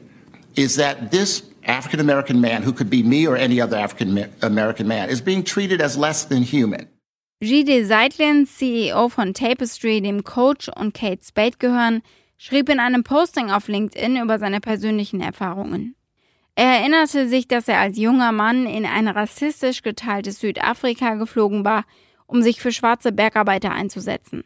is 0.55 0.77
that 0.77 1.11
this 1.11 1.43
African 1.65 1.99
American 1.99 2.39
man, 2.39 2.63
who 2.63 2.73
could 2.73 2.89
be 2.89 3.03
me 3.03 3.27
or 3.27 3.35
any 3.35 3.61
other 3.61 3.77
African 3.77 4.25
American 4.41 4.87
man, 4.87 5.09
is 5.09 5.21
being 5.21 5.43
treated 5.43 5.81
as 5.81 5.97
less 5.97 6.25
than 6.25 6.43
human. 6.43 6.87
Gide 7.41 7.85
Seitlin, 7.85 8.47
CEO 8.47 9.09
von 9.09 9.33
Tapestry, 9.33 9.99
dem 9.99 10.23
Coach 10.23 10.69
und 10.69 10.93
Kate 10.93 11.23
Spade 11.23 11.57
gehören, 11.59 12.01
schrieb 12.37 12.69
in 12.69 12.79
einem 12.79 13.03
Posting 13.03 13.51
auf 13.51 13.67
LinkedIn 13.67 14.17
über 14.17 14.39
seine 14.39 14.59
persönlichen 14.59 15.21
Erfahrungen. 15.21 15.95
Er 16.55 16.79
erinnerte 16.79 17.27
sich, 17.27 17.47
dass 17.47 17.67
er 17.67 17.79
als 17.79 17.97
junger 17.97 18.31
Mann 18.31 18.67
in 18.67 18.85
ein 18.85 19.07
rassistisch 19.07 19.81
geteiltes 19.81 20.39
Südafrika 20.39 21.15
geflogen 21.15 21.65
war, 21.65 21.83
um 22.27 22.41
sich 22.41 22.61
für 22.61 22.71
schwarze 22.71 23.11
Bergarbeiter 23.11 23.71
einzusetzen. 23.71 24.43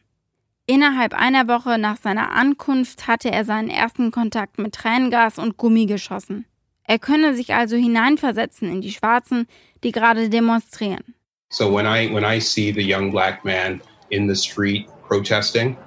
Innerhalb 0.66 1.14
einer 1.14 1.48
Woche 1.48 1.78
nach 1.78 1.98
seiner 1.98 2.32
Ankunft 2.32 3.08
hatte 3.08 3.32
er 3.32 3.46
seinen 3.46 3.70
ersten 3.70 4.12
Kontakt 4.12 4.58
mit 4.58 4.76
Tränengas 4.76 5.40
und 5.40 5.58
Gummi 5.58 5.86
geschossen. 5.86 6.46
Er 6.84 7.00
könne 7.00 7.36
sich 7.36 7.54
also 7.54 7.76
hineinversetzen 7.76 8.72
in 8.72 8.82
die 8.82 8.92
Schwarzen, 8.92 9.48
die 9.84 9.92
gerade 9.92 10.30
demonstrieren. 10.30 11.16
So 11.50 11.74
when 11.74 11.86
I 11.86 12.14
when 12.14 12.26
I 12.26 12.42
see 12.42 12.74
the 12.74 12.82
young 12.82 13.12
black 13.12 13.46
man 13.46 13.82
in 14.10 14.28
the 14.28 14.36
street 14.36 14.88
protesting, 15.08 15.78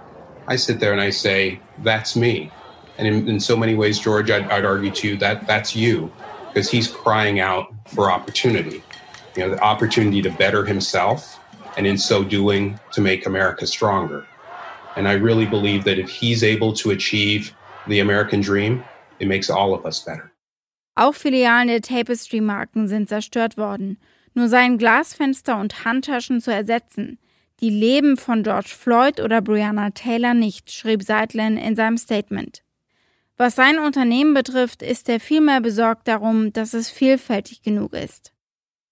I 0.50 0.56
sit 0.56 0.80
there 0.80 0.90
and 0.90 1.00
I 1.00 1.10
say, 1.10 1.60
that's 1.78 2.16
me. 2.16 2.50
And 2.98 3.06
in, 3.06 3.28
in 3.28 3.38
so 3.38 3.56
many 3.56 3.76
ways, 3.76 4.00
George, 4.00 4.32
I'd, 4.32 4.50
I'd 4.50 4.64
argue 4.64 4.90
to 4.90 5.08
you 5.08 5.16
that 5.18 5.46
that's 5.46 5.76
you 5.76 6.12
because 6.48 6.68
he's 6.68 6.88
crying 6.88 7.38
out 7.38 7.72
for 7.88 8.10
opportunity. 8.10 8.82
You 9.36 9.44
know, 9.44 9.50
the 9.50 9.62
opportunity 9.62 10.20
to 10.22 10.30
better 10.30 10.66
himself 10.66 11.38
and 11.76 11.86
in 11.86 11.96
so 11.96 12.24
doing 12.24 12.80
to 12.90 13.00
make 13.00 13.26
America 13.26 13.64
stronger. 13.64 14.26
And 14.96 15.06
I 15.06 15.12
really 15.12 15.46
believe 15.46 15.84
that 15.84 16.00
if 16.00 16.10
he's 16.10 16.42
able 16.42 16.72
to 16.74 16.90
achieve 16.90 17.54
the 17.86 18.00
American 18.00 18.40
dream, 18.40 18.82
it 19.20 19.28
makes 19.28 19.50
all 19.50 19.72
of 19.72 19.86
us 19.86 20.00
better. 20.00 20.32
Auch 20.96 21.14
Filialen 21.14 21.68
der 21.68 21.80
Tapestry-Marken 21.80 22.88
sind 22.88 23.08
zerstört 23.08 23.56
worden. 23.56 23.98
Nur 24.34 24.48
seien 24.48 24.78
Glasfenster 24.78 25.58
und 25.58 25.84
Handtaschen 25.84 26.40
zu 26.40 26.52
ersetzen. 26.52 27.18
Die 27.60 27.68
Leben 27.70 28.16
von 28.16 28.42
George 28.42 28.70
Floyd 28.70 29.20
oder 29.20 29.42
Breonna 29.42 29.90
Taylor 29.90 30.32
nicht, 30.32 30.72
schrieb 30.72 31.02
Seidlin 31.02 31.58
in 31.58 31.76
seinem 31.76 31.98
Statement. 31.98 32.62
Was 33.36 33.54
sein 33.54 33.78
Unternehmen 33.78 34.32
betrifft, 34.32 34.82
ist 34.82 35.08
er 35.08 35.20
vielmehr 35.20 35.60
besorgt 35.60 36.08
darum, 36.08 36.52
dass 36.52 36.72
es 36.72 36.90
vielfältig 36.90 37.62
genug 37.62 37.92
ist. 37.92 38.32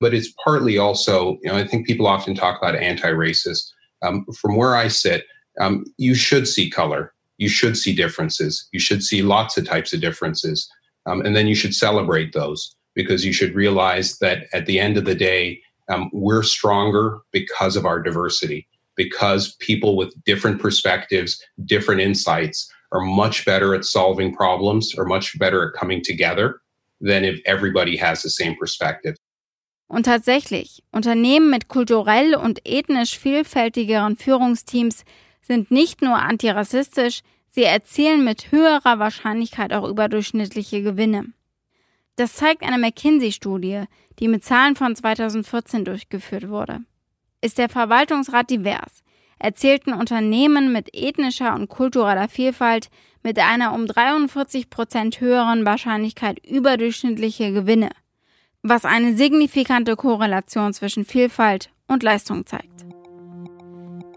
But 0.00 0.12
it's 0.12 0.32
partly 0.44 0.78
also, 0.78 1.38
you 1.42 1.50
know, 1.50 1.58
I 1.58 1.66
think 1.66 1.86
people 1.86 2.06
often 2.06 2.34
talk 2.34 2.62
about 2.62 2.78
anti-racist. 2.78 3.72
Um, 4.02 4.24
from 4.40 4.56
where 4.56 4.76
I 4.76 4.88
sit, 4.88 5.24
um, 5.60 5.84
you 5.96 6.14
should 6.14 6.46
see 6.46 6.70
color. 6.70 7.12
You 7.38 7.48
should 7.48 7.76
see 7.76 7.94
differences. 7.94 8.68
You 8.72 8.80
should 8.80 9.02
see 9.02 9.22
lots 9.22 9.56
of 9.56 9.66
types 9.66 9.92
of 9.92 10.00
differences. 10.00 10.68
Um, 11.06 11.22
and 11.22 11.34
then 11.34 11.46
you 11.46 11.54
should 11.54 11.74
celebrate 11.74 12.32
those 12.32 12.74
because 12.94 13.24
you 13.24 13.32
should 13.32 13.54
realize 13.54 14.18
that 14.18 14.46
at 14.52 14.66
the 14.66 14.78
end 14.78 14.98
of 14.98 15.04
the 15.04 15.14
day, 15.14 15.60
um, 15.88 16.10
we're 16.12 16.42
stronger 16.42 17.20
because 17.32 17.76
of 17.76 17.84
our 17.84 18.02
diversity, 18.02 18.66
because 18.96 19.54
people 19.56 19.96
with 19.96 20.14
different 20.24 20.60
perspectives, 20.60 21.42
different 21.64 22.00
insights 22.00 22.70
are 22.92 23.00
much 23.00 23.44
better 23.44 23.74
at 23.74 23.84
solving 23.84 24.34
problems, 24.34 24.94
are 24.98 25.04
much 25.04 25.38
better 25.38 25.68
at 25.68 25.74
coming 25.78 26.02
together 26.02 26.60
than 27.00 27.24
if 27.24 27.40
everybody 27.44 27.96
has 27.96 28.22
the 28.22 28.30
same 28.30 28.56
perspective. 28.56 29.16
Und 29.90 30.04
tatsächlich, 30.04 30.82
Unternehmen 30.92 31.48
mit 31.48 31.68
kulturell 31.68 32.34
und 32.34 32.60
ethnisch 32.66 33.18
vielfältigeren 33.18 34.16
Führungsteams 34.16 35.04
sind 35.40 35.70
nicht 35.70 36.02
nur 36.02 36.16
antirassistisch, 36.16 37.22
sie 37.48 37.64
erzielen 37.64 38.22
mit 38.22 38.52
höherer 38.52 38.98
Wahrscheinlichkeit 38.98 39.72
auch 39.72 39.88
überdurchschnittliche 39.88 40.82
Gewinne. 40.82 41.32
Das 42.18 42.34
zeigt 42.34 42.64
eine 42.64 42.78
McKinsey-Studie, 42.78 43.84
die 44.18 44.26
mit 44.26 44.42
Zahlen 44.42 44.74
von 44.74 44.96
2014 44.96 45.84
durchgeführt 45.84 46.48
wurde. 46.48 46.80
Ist 47.40 47.58
der 47.58 47.68
Verwaltungsrat 47.68 48.50
divers, 48.50 49.04
erzielten 49.38 49.92
Unternehmen 49.92 50.72
mit 50.72 50.92
ethnischer 50.92 51.54
und 51.54 51.68
kultureller 51.68 52.28
Vielfalt 52.28 52.88
mit 53.22 53.38
einer 53.38 53.72
um 53.72 53.86
43 53.86 54.68
Prozent 54.68 55.20
höheren 55.20 55.64
Wahrscheinlichkeit 55.64 56.44
überdurchschnittliche 56.44 57.52
Gewinne, 57.52 57.90
was 58.64 58.84
eine 58.84 59.16
signifikante 59.16 59.94
Korrelation 59.94 60.72
zwischen 60.72 61.04
Vielfalt 61.04 61.70
und 61.86 62.02
Leistung 62.02 62.46
zeigt. 62.46 62.84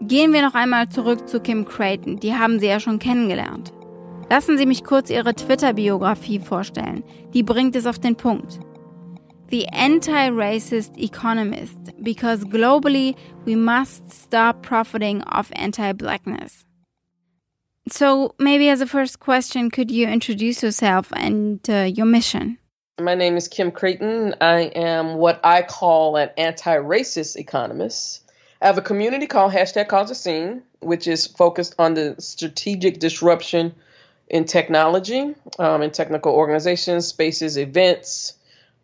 Gehen 0.00 0.32
wir 0.32 0.42
noch 0.42 0.54
einmal 0.54 0.88
zurück 0.88 1.28
zu 1.28 1.38
Kim 1.38 1.64
Creighton, 1.66 2.18
die 2.18 2.34
haben 2.34 2.58
Sie 2.58 2.66
ja 2.66 2.80
schon 2.80 2.98
kennengelernt. 2.98 3.72
Lassen 4.32 4.56
Sie 4.56 4.64
mich 4.64 4.82
kurz 4.82 5.10
Ihre 5.10 5.34
Twitter-Biografie 5.34 6.38
vorstellen, 6.38 7.04
die 7.34 7.42
bringt 7.42 7.76
es 7.76 7.84
auf 7.84 7.98
den 7.98 8.16
Punkt. 8.16 8.60
the 9.50 9.68
anti 9.68 10.30
racist 10.30 10.96
economist 10.96 11.76
because 12.02 12.42
globally 12.42 13.14
we 13.44 13.54
must 13.54 14.10
stop 14.10 14.62
profiting 14.62 15.22
off 15.24 15.52
anti 15.54 15.92
blackness. 15.92 16.64
So, 17.90 18.34
maybe 18.38 18.70
as 18.70 18.80
a 18.80 18.86
first 18.86 19.20
question, 19.20 19.70
could 19.70 19.90
you 19.90 20.08
introduce 20.08 20.62
yourself 20.62 21.12
and 21.14 21.60
uh, 21.68 21.82
your 21.94 22.06
mission? 22.06 22.56
My 22.98 23.14
name 23.14 23.36
is 23.36 23.48
Kim 23.48 23.70
Creighton. 23.70 24.34
I 24.40 24.72
am 24.74 25.16
what 25.18 25.40
I 25.44 25.60
call 25.60 26.16
an 26.16 26.30
anti 26.38 26.74
racist 26.78 27.36
economist. 27.36 28.22
I 28.62 28.66
have 28.68 28.78
a 28.78 28.88
community 28.90 29.26
called 29.26 29.52
hashtag 29.52 29.88
Cause 29.88 30.10
a 30.10 30.14
Scene, 30.14 30.62
which 30.80 31.06
is 31.06 31.26
focused 31.26 31.74
on 31.78 31.92
the 31.92 32.16
strategic 32.18 32.98
disruption 32.98 33.74
in 34.32 34.46
technology, 34.46 35.34
um, 35.58 35.82
in 35.82 35.90
technical 35.90 36.32
organizations, 36.32 37.06
spaces, 37.06 37.58
events. 37.58 38.32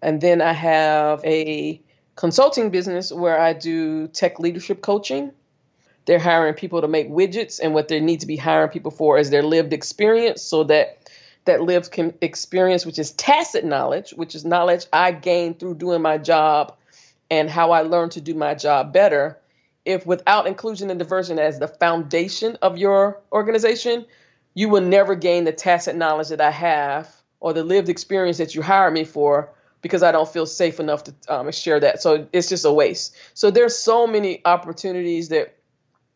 And 0.03 0.21
then 0.21 0.43
I 0.43 0.53
have 0.53 1.25
a 1.25 1.81
consulting 2.15 2.71
business 2.71 3.11
where 3.11 3.41
I 3.41 3.55
do 3.55 4.09
tech 4.09 4.39
leadership 4.39 4.83
coaching. 4.83 5.33
They're 6.05 6.19
hiring 6.19 6.55
people 6.55 6.83
to 6.83 6.89
make 6.89 7.11
widgets, 7.11 7.61
and 7.63 7.75
what 7.75 7.89
they 7.89 7.99
need 7.99 8.21
to 8.21 8.27
be 8.27 8.37
hiring 8.37 8.69
people 8.69 8.91
for 8.91 9.19
is 9.19 9.31
their 9.31 9.43
lived 9.43 9.73
experience 9.73 10.43
so 10.43 10.65
that 10.65 11.11
that 11.47 11.63
lived 11.63 11.99
experience, 12.21 12.85
which 12.85 12.99
is 12.99 13.13
tacit 13.13 13.65
knowledge, 13.65 14.11
which 14.11 14.35
is 14.35 14.45
knowledge 14.45 14.85
I 14.93 15.13
gained 15.13 15.59
through 15.59 15.77
doing 15.77 16.03
my 16.03 16.19
job 16.19 16.77
and 17.31 17.49
how 17.49 17.71
I 17.71 17.83
learned 17.83 18.13
to 18.13 18.21
do 18.21 18.35
my 18.35 18.55
job 18.55 18.93
better. 18.93 19.39
If 19.87 20.05
without 20.05 20.47
inclusion 20.47 20.91
and 20.91 20.99
diversion 20.99 21.39
as 21.39 21.59
the 21.59 21.69
foundation 21.69 22.59
of 22.61 22.77
your 22.77 23.23
organization, 23.33 24.05
you 24.55 24.69
will 24.69 24.81
never 24.81 25.15
gain 25.15 25.45
the 25.45 25.53
tacit 25.53 25.97
knowledge 25.97 26.29
that 26.29 26.41
I 26.41 26.51
have 26.51 27.15
or 27.41 27.53
the 27.53 27.65
lived 27.65 27.89
experience 27.89 28.39
that 28.39 28.55
you 28.55 28.63
hire 28.63 28.91
me 28.91 29.05
for 29.05 29.51
because 29.81 30.03
I 30.03 30.13
don't 30.13 30.29
feel 30.29 30.47
safe 30.47 30.81
enough 30.81 31.05
to 31.05 31.15
um, 31.29 31.51
share 31.53 31.81
that. 31.81 32.03
So 32.03 32.27
it's 32.33 32.49
just 32.49 32.65
a 32.65 32.73
waste. 32.73 33.17
So 33.35 33.51
there's 33.51 33.79
so 33.79 34.07
many 34.07 34.45
opportunities 34.45 35.29
that 35.29 35.57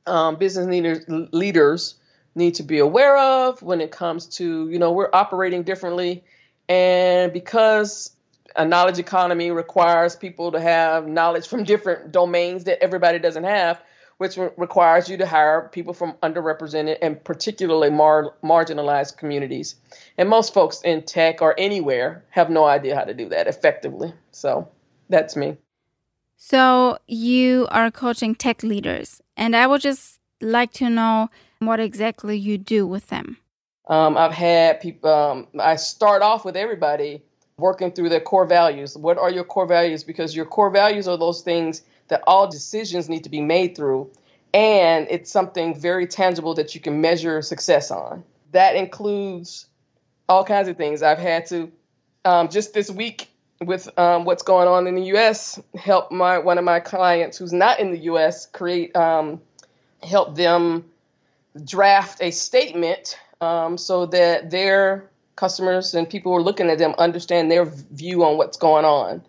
um, 0.07 0.37
business 0.37 0.67
leaders 0.67 1.05
leaders 1.33 1.95
need 2.35 2.55
to 2.57 2.63
be 2.63 2.79
aware 2.79 3.17
of 3.17 3.63
when 3.63 3.81
it 3.81 3.91
comes 3.93 4.27
to 4.27 4.69
you 4.69 4.79
know 4.79 4.93
we're 4.93 5.11
operating 5.13 5.63
differently, 5.63 6.25
and 6.69 7.33
because 7.33 8.11
a 8.57 8.67
knowledge 8.67 8.99
economy 8.99 9.51
requires 9.51 10.17
people 10.17 10.53
to 10.53 10.61
have 10.61 11.07
knowledge 11.07 11.47
from 11.47 11.65
different 11.65 12.13
domains 12.13 12.65
that 12.65 12.83
everybody 12.83 13.19
doesn't 13.19 13.45
have, 13.45 13.81
which 14.23 14.37
re- 14.37 14.51
requires 14.57 15.09
you 15.09 15.17
to 15.17 15.27
hire 15.27 15.69
people 15.73 15.93
from 15.93 16.13
underrepresented 16.23 16.97
and 17.03 17.23
particularly 17.25 17.91
mar- 17.91 18.33
marginalized 18.45 19.17
communities. 19.17 19.75
And 20.17 20.29
most 20.29 20.55
folks 20.55 20.81
in 20.83 21.03
tech 21.03 21.43
or 21.43 21.59
anywhere 21.59 22.23
have 22.31 22.49
no 22.49 22.65
idea 22.65 22.95
how 22.95 23.03
to 23.03 23.15
do 23.15 23.29
that 23.31 23.49
effectively. 23.49 24.13
So 24.31 24.69
that's 25.09 25.35
me. 25.35 25.57
So 26.37 26.99
you 27.09 27.67
are 27.73 27.91
coaching 27.91 28.37
tech 28.37 28.63
leaders, 28.63 29.21
and 29.37 29.57
I 29.57 29.67
would 29.67 29.81
just 29.81 30.21
like 30.41 30.73
to 30.75 30.89
know 30.89 31.29
what 31.59 31.81
exactly 31.81 32.39
you 32.39 32.59
do 32.59 32.87
with 32.87 33.09
them. 33.09 33.39
Um, 33.89 34.17
I've 34.17 34.33
had 34.33 34.81
people, 34.81 35.11
um, 35.11 35.49
I 35.59 35.75
start 35.75 36.23
off 36.23 36.45
with 36.45 36.57
everybody 36.57 37.23
working 37.59 37.91
through 37.91 38.11
their 38.11 38.21
core 38.21 38.47
values. 38.47 38.97
What 38.97 39.19
are 39.19 39.31
your 39.31 39.45
core 39.45 39.67
values? 39.67 40.05
Because 40.05 40.37
your 40.37 40.47
core 40.47 40.71
values 40.71 41.09
are 41.09 41.19
those 41.19 41.43
things 41.43 41.83
that 42.13 42.23
all 42.27 42.47
decisions 42.47 43.09
need 43.09 43.25
to 43.25 43.31
be 43.31 43.41
made 43.41 43.75
through. 43.75 44.11
And 44.53 45.07
it's 45.09 45.31
something 45.31 45.75
very 45.75 46.07
tangible 46.07 46.53
that 46.57 46.75
you 46.75 46.81
can 46.81 47.01
measure 47.01 47.41
success 47.41 47.91
on. 47.91 48.23
That 48.51 48.77
includes 48.77 49.67
all 50.29 50.45
kinds 50.45 50.69
of 50.69 50.77
things. 50.77 51.03
I've 51.03 51.19
had 51.19 51.47
to, 51.47 51.73
um, 52.27 52.51
just 52.51 52.75
this 52.75 52.91
week, 52.91 53.31
with 53.63 53.89
um, 53.99 54.27
what's 54.27 54.43
going 54.43 54.69
on 54.69 54.87
in 54.87 54.95
the 54.95 55.05
U.S., 55.05 55.59
help 55.75 56.13
my 56.13 56.39
one 56.39 56.59
of 56.59 56.65
my 56.65 56.81
clients 56.81 57.39
who's 57.39 57.53
not 57.55 57.81
in 57.81 57.93
the 57.93 57.99
U.S. 58.01 58.45
create, 58.45 58.95
um, 58.95 59.41
help 60.03 60.35
them 60.35 60.85
draft 61.65 62.21
a 62.21 62.31
statement 62.31 63.19
um, 63.41 63.79
so 63.79 64.05
that 64.05 64.51
their 64.51 65.09
customers 65.37 65.95
and 65.95 66.11
people 66.11 66.31
who 66.33 66.39
are 66.39 66.43
looking 66.43 66.69
at 66.69 66.77
them 66.77 66.95
understand 66.99 67.51
their 67.51 67.65
view 67.65 68.23
on 68.23 68.37
what's 68.37 68.59
going 68.59 68.85
on. 68.85 69.23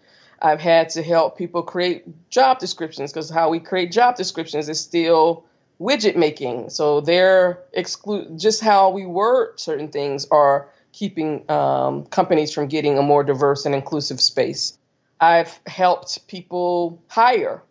I've 0.43 0.59
had 0.59 0.89
to 0.89 1.01
help 1.01 1.37
people 1.37 1.63
create 1.63 2.29
job 2.29 2.59
descriptions 2.59 3.13
because 3.13 3.29
how 3.29 3.49
we 3.49 3.61
create 3.61 3.91
job 3.93 4.17
descriptions 4.17 4.67
is 4.67 4.79
still 4.79 5.45
widget 5.79 6.17
making. 6.17 6.69
So 6.69 6.99
they're 6.99 7.63
exclude 7.71 8.37
just 8.37 8.61
how 8.61 8.89
we 8.89 9.05
word 9.05 9.59
certain 9.59 9.87
things 9.87 10.27
are 10.29 10.67
keeping 10.91 11.49
um, 11.49 12.05
companies 12.05 12.53
from 12.53 12.67
getting 12.67 12.97
a 12.97 13.01
more 13.01 13.23
diverse 13.23 13.65
and 13.65 13.73
inclusive 13.73 14.19
space. 14.19 14.77
I've 15.19 15.59
helped 15.65 16.27
people 16.27 17.01
hire. 17.07 17.63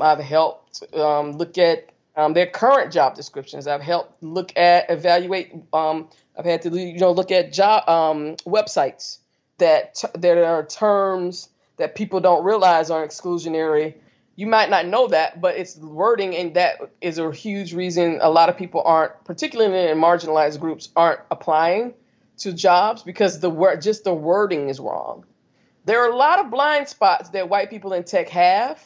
I've 0.00 0.18
helped 0.18 0.82
um, 0.94 1.32
look 1.32 1.58
at 1.58 1.90
um, 2.16 2.32
their 2.32 2.46
current 2.46 2.92
job 2.92 3.14
descriptions. 3.14 3.66
I've 3.66 3.82
helped 3.82 4.22
look 4.22 4.56
at, 4.56 4.90
evaluate. 4.90 5.52
Um, 5.72 6.08
I've 6.36 6.46
had 6.46 6.62
to, 6.62 6.70
you 6.70 6.98
know, 6.98 7.12
look 7.12 7.30
at 7.30 7.52
job 7.52 7.88
um, 7.88 8.36
websites 8.46 9.18
that 9.58 9.94
t- 9.94 10.08
there 10.14 10.44
are 10.46 10.64
terms 10.64 11.48
that 11.76 11.94
people 11.94 12.20
don't 12.20 12.44
realize 12.44 12.90
are 12.90 13.06
exclusionary. 13.06 13.94
You 14.36 14.46
might 14.46 14.70
not 14.70 14.86
know 14.86 15.08
that, 15.08 15.40
but 15.40 15.56
it's 15.56 15.76
wording, 15.76 16.34
and 16.36 16.54
that 16.54 16.92
is 17.00 17.18
a 17.18 17.30
huge 17.30 17.72
reason 17.72 18.18
a 18.20 18.30
lot 18.30 18.48
of 18.48 18.56
people 18.56 18.82
aren't, 18.84 19.24
particularly 19.24 19.88
in 19.88 19.98
marginalized 19.98 20.60
groups, 20.60 20.88
aren't 20.96 21.20
applying 21.30 21.94
to 22.38 22.52
jobs 22.52 23.02
because 23.02 23.40
the 23.40 23.50
word, 23.50 23.80
just 23.80 24.04
the 24.04 24.14
wording 24.14 24.68
is 24.68 24.80
wrong. 24.80 25.24
There 25.84 26.02
are 26.02 26.10
a 26.10 26.16
lot 26.16 26.40
of 26.40 26.50
blind 26.50 26.88
spots 26.88 27.30
that 27.30 27.48
white 27.48 27.70
people 27.70 27.92
in 27.92 28.04
tech 28.04 28.28
have 28.30 28.82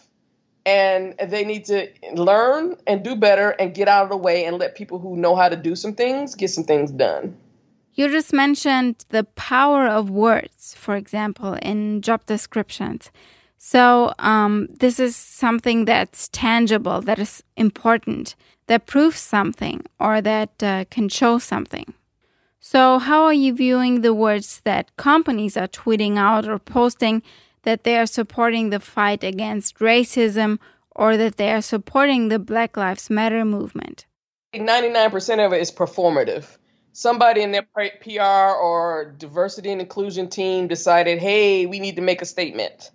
and 0.68 1.14
they 1.18 1.44
need 1.44 1.64
to 1.66 1.88
learn 2.12 2.76
and 2.86 3.02
do 3.02 3.16
better 3.16 3.50
and 3.50 3.72
get 3.72 3.88
out 3.88 4.02
of 4.02 4.10
the 4.10 4.16
way 4.16 4.44
and 4.44 4.58
let 4.58 4.74
people 4.74 4.98
who 4.98 5.16
know 5.16 5.34
how 5.34 5.48
to 5.48 5.56
do 5.56 5.74
some 5.74 5.94
things 5.94 6.34
get 6.34 6.50
some 6.50 6.64
things 6.64 6.90
done. 6.90 7.36
You 7.98 8.08
just 8.08 8.32
mentioned 8.32 9.04
the 9.08 9.24
power 9.24 9.88
of 9.88 10.08
words, 10.08 10.72
for 10.76 10.94
example, 10.94 11.54
in 11.60 12.00
job 12.00 12.20
descriptions. 12.26 13.10
So, 13.58 14.14
um, 14.20 14.68
this 14.70 15.00
is 15.00 15.16
something 15.16 15.84
that's 15.84 16.28
tangible, 16.28 17.00
that 17.00 17.18
is 17.18 17.42
important, 17.56 18.36
that 18.68 18.86
proves 18.86 19.18
something, 19.18 19.84
or 19.98 20.20
that 20.20 20.62
uh, 20.62 20.84
can 20.92 21.08
show 21.08 21.40
something. 21.40 21.92
So, 22.60 23.00
how 23.00 23.24
are 23.24 23.32
you 23.32 23.52
viewing 23.52 24.02
the 24.02 24.14
words 24.14 24.60
that 24.62 24.96
companies 24.96 25.56
are 25.56 25.66
tweeting 25.66 26.16
out 26.16 26.48
or 26.48 26.60
posting 26.60 27.20
that 27.64 27.82
they 27.82 27.98
are 27.98 28.06
supporting 28.06 28.70
the 28.70 28.78
fight 28.78 29.24
against 29.24 29.80
racism 29.80 30.60
or 30.92 31.16
that 31.16 31.36
they 31.36 31.50
are 31.50 31.62
supporting 31.62 32.28
the 32.28 32.38
Black 32.38 32.76
Lives 32.76 33.10
Matter 33.10 33.44
movement. 33.44 34.06
99% 34.54 35.44
of 35.44 35.52
it 35.52 35.60
is 35.60 35.72
performative. 35.72 36.58
Somebody 36.98 37.42
in 37.42 37.52
their 37.52 37.62
PR 37.62 38.58
or 38.60 39.14
diversity 39.18 39.70
and 39.70 39.80
inclusion 39.80 40.28
team 40.28 40.66
decided, 40.66 41.20
hey, 41.20 41.64
we 41.64 41.78
need 41.78 41.94
to 41.94 42.02
make 42.02 42.22
a 42.22 42.24
statement. 42.24 42.90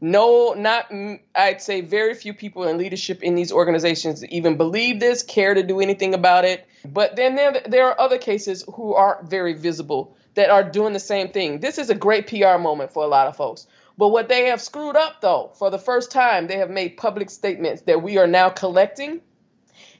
No, 0.00 0.54
not, 0.56 0.92
I'd 1.34 1.60
say 1.60 1.80
very 1.80 2.14
few 2.14 2.34
people 2.34 2.68
in 2.68 2.78
leadership 2.78 3.20
in 3.20 3.34
these 3.34 3.50
organizations 3.50 4.24
even 4.26 4.56
believe 4.56 5.00
this, 5.00 5.24
care 5.24 5.54
to 5.54 5.64
do 5.64 5.80
anything 5.80 6.14
about 6.14 6.44
it. 6.44 6.68
But 6.84 7.16
then 7.16 7.34
there, 7.34 7.60
there 7.66 7.86
are 7.86 8.00
other 8.00 8.16
cases 8.16 8.64
who 8.74 8.94
aren't 8.94 9.28
very 9.28 9.54
visible 9.54 10.16
that 10.34 10.50
are 10.50 10.62
doing 10.62 10.92
the 10.92 11.00
same 11.00 11.30
thing. 11.30 11.58
This 11.58 11.78
is 11.78 11.90
a 11.90 11.96
great 11.96 12.28
PR 12.28 12.58
moment 12.58 12.92
for 12.92 13.02
a 13.02 13.08
lot 13.08 13.26
of 13.26 13.36
folks. 13.36 13.66
But 13.96 14.10
what 14.10 14.28
they 14.28 14.46
have 14.50 14.62
screwed 14.62 14.94
up, 14.94 15.20
though, 15.20 15.50
for 15.58 15.68
the 15.68 15.80
first 15.80 16.12
time, 16.12 16.46
they 16.46 16.58
have 16.58 16.70
made 16.70 16.96
public 16.96 17.28
statements 17.28 17.82
that 17.82 18.04
we 18.04 18.18
are 18.18 18.28
now 18.28 18.50
collecting 18.50 19.20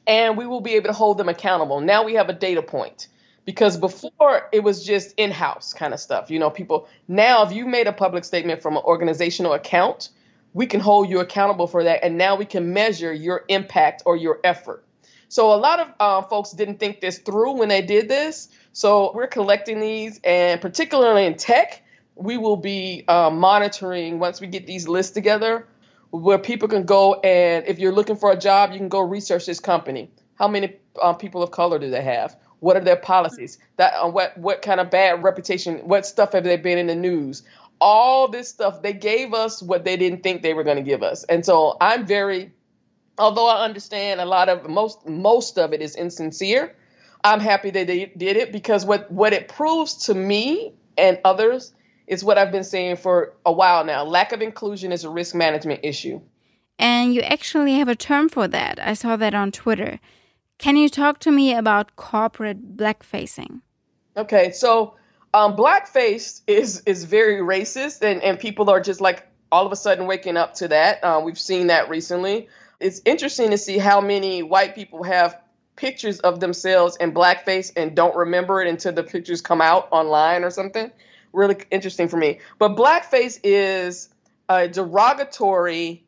and 0.06 0.36
we 0.36 0.46
will 0.46 0.60
be 0.60 0.74
able 0.74 0.90
to 0.90 0.92
hold 0.92 1.18
them 1.18 1.28
accountable. 1.28 1.80
Now 1.80 2.04
we 2.04 2.14
have 2.14 2.28
a 2.28 2.32
data 2.32 2.62
point 2.62 3.08
because 3.48 3.78
before 3.78 4.46
it 4.52 4.62
was 4.62 4.84
just 4.84 5.14
in 5.16 5.30
house 5.30 5.72
kind 5.72 5.94
of 5.94 6.00
stuff. 6.00 6.30
You 6.30 6.38
know, 6.38 6.50
people, 6.50 6.86
now 7.08 7.46
if 7.46 7.50
you 7.50 7.64
made 7.64 7.86
a 7.86 7.94
public 7.94 8.26
statement 8.26 8.60
from 8.60 8.76
an 8.76 8.82
organizational 8.84 9.54
account, 9.54 10.10
we 10.52 10.66
can 10.66 10.80
hold 10.80 11.08
you 11.08 11.20
accountable 11.20 11.66
for 11.66 11.84
that. 11.84 12.04
And 12.04 12.18
now 12.18 12.36
we 12.36 12.44
can 12.44 12.74
measure 12.74 13.10
your 13.10 13.46
impact 13.48 14.02
or 14.04 14.18
your 14.18 14.38
effort. 14.44 14.84
So 15.30 15.54
a 15.54 15.56
lot 15.56 15.80
of 15.80 15.88
uh, 15.98 16.22
folks 16.28 16.50
didn't 16.50 16.78
think 16.78 17.00
this 17.00 17.20
through 17.20 17.52
when 17.52 17.70
they 17.70 17.80
did 17.80 18.06
this. 18.06 18.48
So 18.74 19.12
we're 19.14 19.26
collecting 19.26 19.80
these, 19.80 20.20
and 20.24 20.60
particularly 20.60 21.24
in 21.24 21.34
tech, 21.34 21.82
we 22.16 22.36
will 22.36 22.58
be 22.58 23.04
uh, 23.08 23.30
monitoring 23.30 24.18
once 24.18 24.42
we 24.42 24.46
get 24.48 24.66
these 24.66 24.86
lists 24.86 25.12
together 25.12 25.66
where 26.10 26.38
people 26.38 26.68
can 26.68 26.84
go 26.84 27.14
and 27.20 27.66
if 27.66 27.78
you're 27.78 27.92
looking 27.92 28.16
for 28.16 28.30
a 28.30 28.36
job 28.36 28.72
you 28.72 28.78
can 28.78 28.88
go 28.88 29.00
research 29.00 29.44
this 29.44 29.60
company 29.60 30.10
how 30.36 30.48
many 30.48 30.74
uh, 31.02 31.12
people 31.12 31.42
of 31.42 31.50
color 31.50 31.78
do 31.78 31.90
they 31.90 32.02
have 32.02 32.34
what 32.60 32.76
are 32.76 32.84
their 32.84 32.96
policies 32.96 33.58
that 33.76 33.92
uh, 33.94 34.08
what 34.08 34.36
what 34.38 34.62
kind 34.62 34.80
of 34.80 34.90
bad 34.90 35.22
reputation 35.22 35.78
what 35.88 36.06
stuff 36.06 36.32
have 36.32 36.44
they 36.44 36.56
been 36.56 36.78
in 36.78 36.86
the 36.86 36.94
news 36.94 37.42
all 37.80 38.28
this 38.28 38.48
stuff 38.48 38.82
they 38.82 38.92
gave 38.92 39.32
us 39.34 39.62
what 39.62 39.84
they 39.84 39.96
didn't 39.96 40.22
think 40.22 40.42
they 40.42 40.54
were 40.54 40.64
going 40.64 40.76
to 40.76 40.82
give 40.82 41.02
us 41.02 41.24
and 41.24 41.44
so 41.44 41.76
i'm 41.80 42.06
very 42.06 42.52
although 43.18 43.48
i 43.48 43.64
understand 43.64 44.20
a 44.20 44.24
lot 44.24 44.48
of 44.48 44.68
most 44.68 45.06
most 45.06 45.58
of 45.58 45.72
it 45.72 45.80
is 45.80 45.94
insincere 45.94 46.74
i'm 47.24 47.40
happy 47.40 47.70
that 47.70 47.86
they 47.86 48.06
did 48.06 48.36
it 48.36 48.52
because 48.52 48.84
what 48.84 49.10
what 49.10 49.32
it 49.32 49.48
proves 49.48 50.06
to 50.06 50.14
me 50.14 50.72
and 50.96 51.18
others 51.24 51.72
is 52.08 52.24
what 52.24 52.38
I've 52.38 52.50
been 52.50 52.64
saying 52.64 52.96
for 52.96 53.34
a 53.46 53.52
while 53.52 53.84
now. 53.84 54.04
Lack 54.04 54.32
of 54.32 54.42
inclusion 54.42 54.92
is 54.92 55.04
a 55.04 55.10
risk 55.10 55.34
management 55.34 55.80
issue. 55.82 56.20
And 56.78 57.14
you 57.14 57.20
actually 57.22 57.74
have 57.74 57.88
a 57.88 57.96
term 57.96 58.28
for 58.28 58.48
that. 58.48 58.78
I 58.80 58.94
saw 58.94 59.16
that 59.16 59.34
on 59.34 59.52
Twitter. 59.52 60.00
Can 60.58 60.76
you 60.76 60.88
talk 60.88 61.20
to 61.20 61.30
me 61.30 61.54
about 61.54 61.94
corporate 61.94 62.76
blackfacing? 62.76 63.60
Okay, 64.16 64.50
so 64.50 64.96
um, 65.32 65.56
blackface 65.56 66.42
is 66.48 66.82
is 66.84 67.04
very 67.04 67.36
racist, 67.36 68.02
and, 68.02 68.20
and 68.22 68.40
people 68.40 68.68
are 68.68 68.80
just 68.80 69.00
like 69.00 69.24
all 69.52 69.64
of 69.64 69.72
a 69.72 69.76
sudden 69.76 70.06
waking 70.06 70.36
up 70.36 70.54
to 70.54 70.68
that. 70.68 71.02
Uh, 71.04 71.20
we've 71.24 71.38
seen 71.38 71.68
that 71.68 71.88
recently. 71.88 72.48
It's 72.80 73.00
interesting 73.04 73.50
to 73.50 73.58
see 73.58 73.78
how 73.78 74.00
many 74.00 74.42
white 74.42 74.74
people 74.74 75.04
have 75.04 75.40
pictures 75.76 76.18
of 76.20 76.40
themselves 76.40 76.96
in 76.96 77.12
blackface 77.12 77.72
and 77.76 77.94
don't 77.94 78.16
remember 78.16 78.60
it 78.60 78.68
until 78.68 78.92
the 78.92 79.04
pictures 79.04 79.40
come 79.40 79.60
out 79.60 79.88
online 79.92 80.42
or 80.42 80.50
something. 80.50 80.90
Really 81.32 81.56
interesting 81.70 82.08
for 82.08 82.16
me. 82.16 82.40
But 82.58 82.76
blackface 82.76 83.38
is 83.44 84.08
a 84.48 84.66
derogatory 84.66 86.04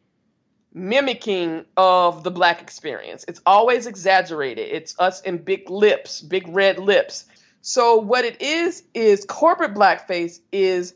mimicking 0.72 1.64
of 1.76 2.22
the 2.22 2.30
black 2.30 2.62
experience. 2.62 3.24
It's 3.26 3.40
always 3.44 3.86
exaggerated. 3.86 4.68
It's 4.70 4.98
us 4.98 5.20
in 5.22 5.38
big 5.38 5.68
lips, 5.68 6.20
big 6.20 6.48
red 6.48 6.78
lips. 6.78 7.24
So 7.60 7.96
what 7.96 8.24
it 8.24 8.40
is 8.40 8.82
is 8.94 9.24
corporate 9.24 9.74
blackface 9.74 10.40
is 10.52 10.94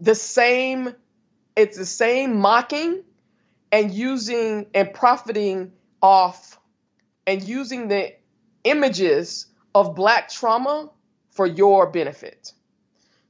the 0.00 0.14
same 0.14 0.94
it's 1.56 1.78
the 1.78 1.86
same 1.86 2.40
mocking 2.40 3.02
and 3.70 3.92
using 3.92 4.66
and 4.74 4.92
profiting 4.92 5.72
off 6.02 6.58
and 7.26 7.42
using 7.42 7.88
the 7.88 8.12
images 8.64 9.46
of 9.74 9.94
black 9.94 10.28
trauma 10.30 10.90
for 11.30 11.46
your 11.46 11.90
benefit. 11.90 12.52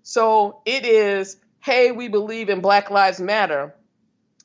So 0.03 0.61
it 0.67 0.85
is, 0.85 1.37
hey, 1.61 1.93
we 1.93 2.09
believe 2.09 2.49
in 2.51 2.61
Black 2.61 2.91
Lives 2.91 3.21
Matter. 3.21 3.75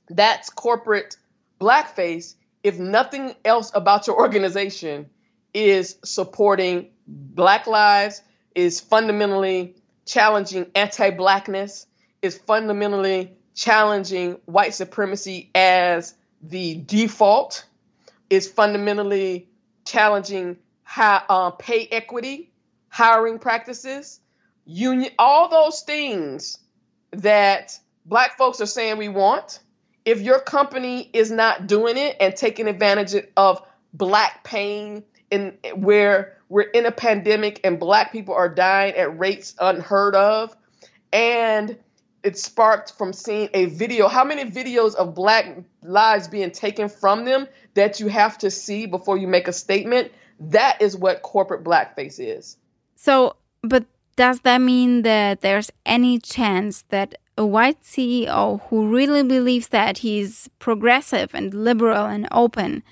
That's 0.09 0.49
corporate 0.49 1.17
blackface 1.59 2.35
if 2.63 2.77
nothing 2.77 3.35
else 3.45 3.71
about 3.73 4.07
your 4.07 4.17
organization 4.17 5.09
is 5.53 5.97
supporting 6.03 6.89
Black 7.07 7.67
lives, 7.67 8.21
is 8.53 8.79
fundamentally 8.79 9.75
challenging 10.05 10.67
anti 10.75 11.09
Blackness, 11.11 11.87
is 12.21 12.37
fundamentally 12.37 13.33
challenging 13.55 14.37
white 14.45 14.73
supremacy 14.73 15.49
as 15.55 16.13
the 16.41 16.75
default, 16.75 17.65
is 18.29 18.47
fundamentally 18.47 19.49
challenging 19.85 20.57
how, 20.83 21.23
uh, 21.29 21.51
pay 21.51 21.87
equity, 21.91 22.51
hiring 22.89 23.39
practices, 23.39 24.19
union, 24.65 25.11
all 25.17 25.49
those 25.49 25.81
things 25.81 26.59
that 27.11 27.77
black 28.05 28.37
folks 28.37 28.61
are 28.61 28.65
saying 28.67 28.97
we 28.97 29.09
want. 29.09 29.59
If 30.09 30.21
your 30.21 30.39
company 30.39 31.07
is 31.13 31.29
not 31.29 31.67
doing 31.67 31.95
it 31.95 32.17
and 32.19 32.35
taking 32.35 32.67
advantage 32.67 33.13
of 33.37 33.61
black 33.93 34.43
pain 34.43 35.03
in 35.29 35.55
where 35.75 36.35
we're 36.49 36.63
in 36.63 36.87
a 36.87 36.91
pandemic 36.91 37.61
and 37.63 37.79
black 37.79 38.11
people 38.11 38.33
are 38.33 38.49
dying 38.49 38.95
at 38.95 39.19
rates 39.19 39.53
unheard 39.59 40.15
of 40.15 40.57
and 41.13 41.77
it 42.23 42.39
sparked 42.39 42.93
from 42.97 43.13
seeing 43.13 43.49
a 43.53 43.65
video 43.65 44.07
how 44.07 44.23
many 44.23 44.49
videos 44.49 44.95
of 44.95 45.13
black 45.13 45.59
lives 45.83 46.27
being 46.27 46.49
taken 46.49 46.89
from 46.89 47.23
them 47.23 47.47
that 47.75 47.99
you 47.99 48.07
have 48.07 48.35
to 48.39 48.49
see 48.49 48.87
before 48.87 49.15
you 49.15 49.27
make 49.27 49.47
a 49.47 49.53
statement? 49.53 50.11
That 50.39 50.81
is 50.81 50.97
what 50.97 51.21
corporate 51.21 51.63
blackface 51.63 52.19
is. 52.19 52.57
So 52.95 53.35
but 53.61 53.85
does 54.15 54.39
that 54.39 54.59
mean 54.59 55.03
that 55.03 55.41
there's 55.41 55.69
any 55.85 56.17
chance 56.17 56.81
that 56.89 57.13
a 57.39 57.45
white 57.45 57.81
CEO 57.81 58.61
who 58.67 58.89
really 58.89 59.23
believes 59.23 59.69
that 59.69 59.99
he's 59.99 60.49
progressive 60.59 61.33
and 61.33 61.53
liberal 61.53 62.05
and 62.05 62.27
open 62.33 62.83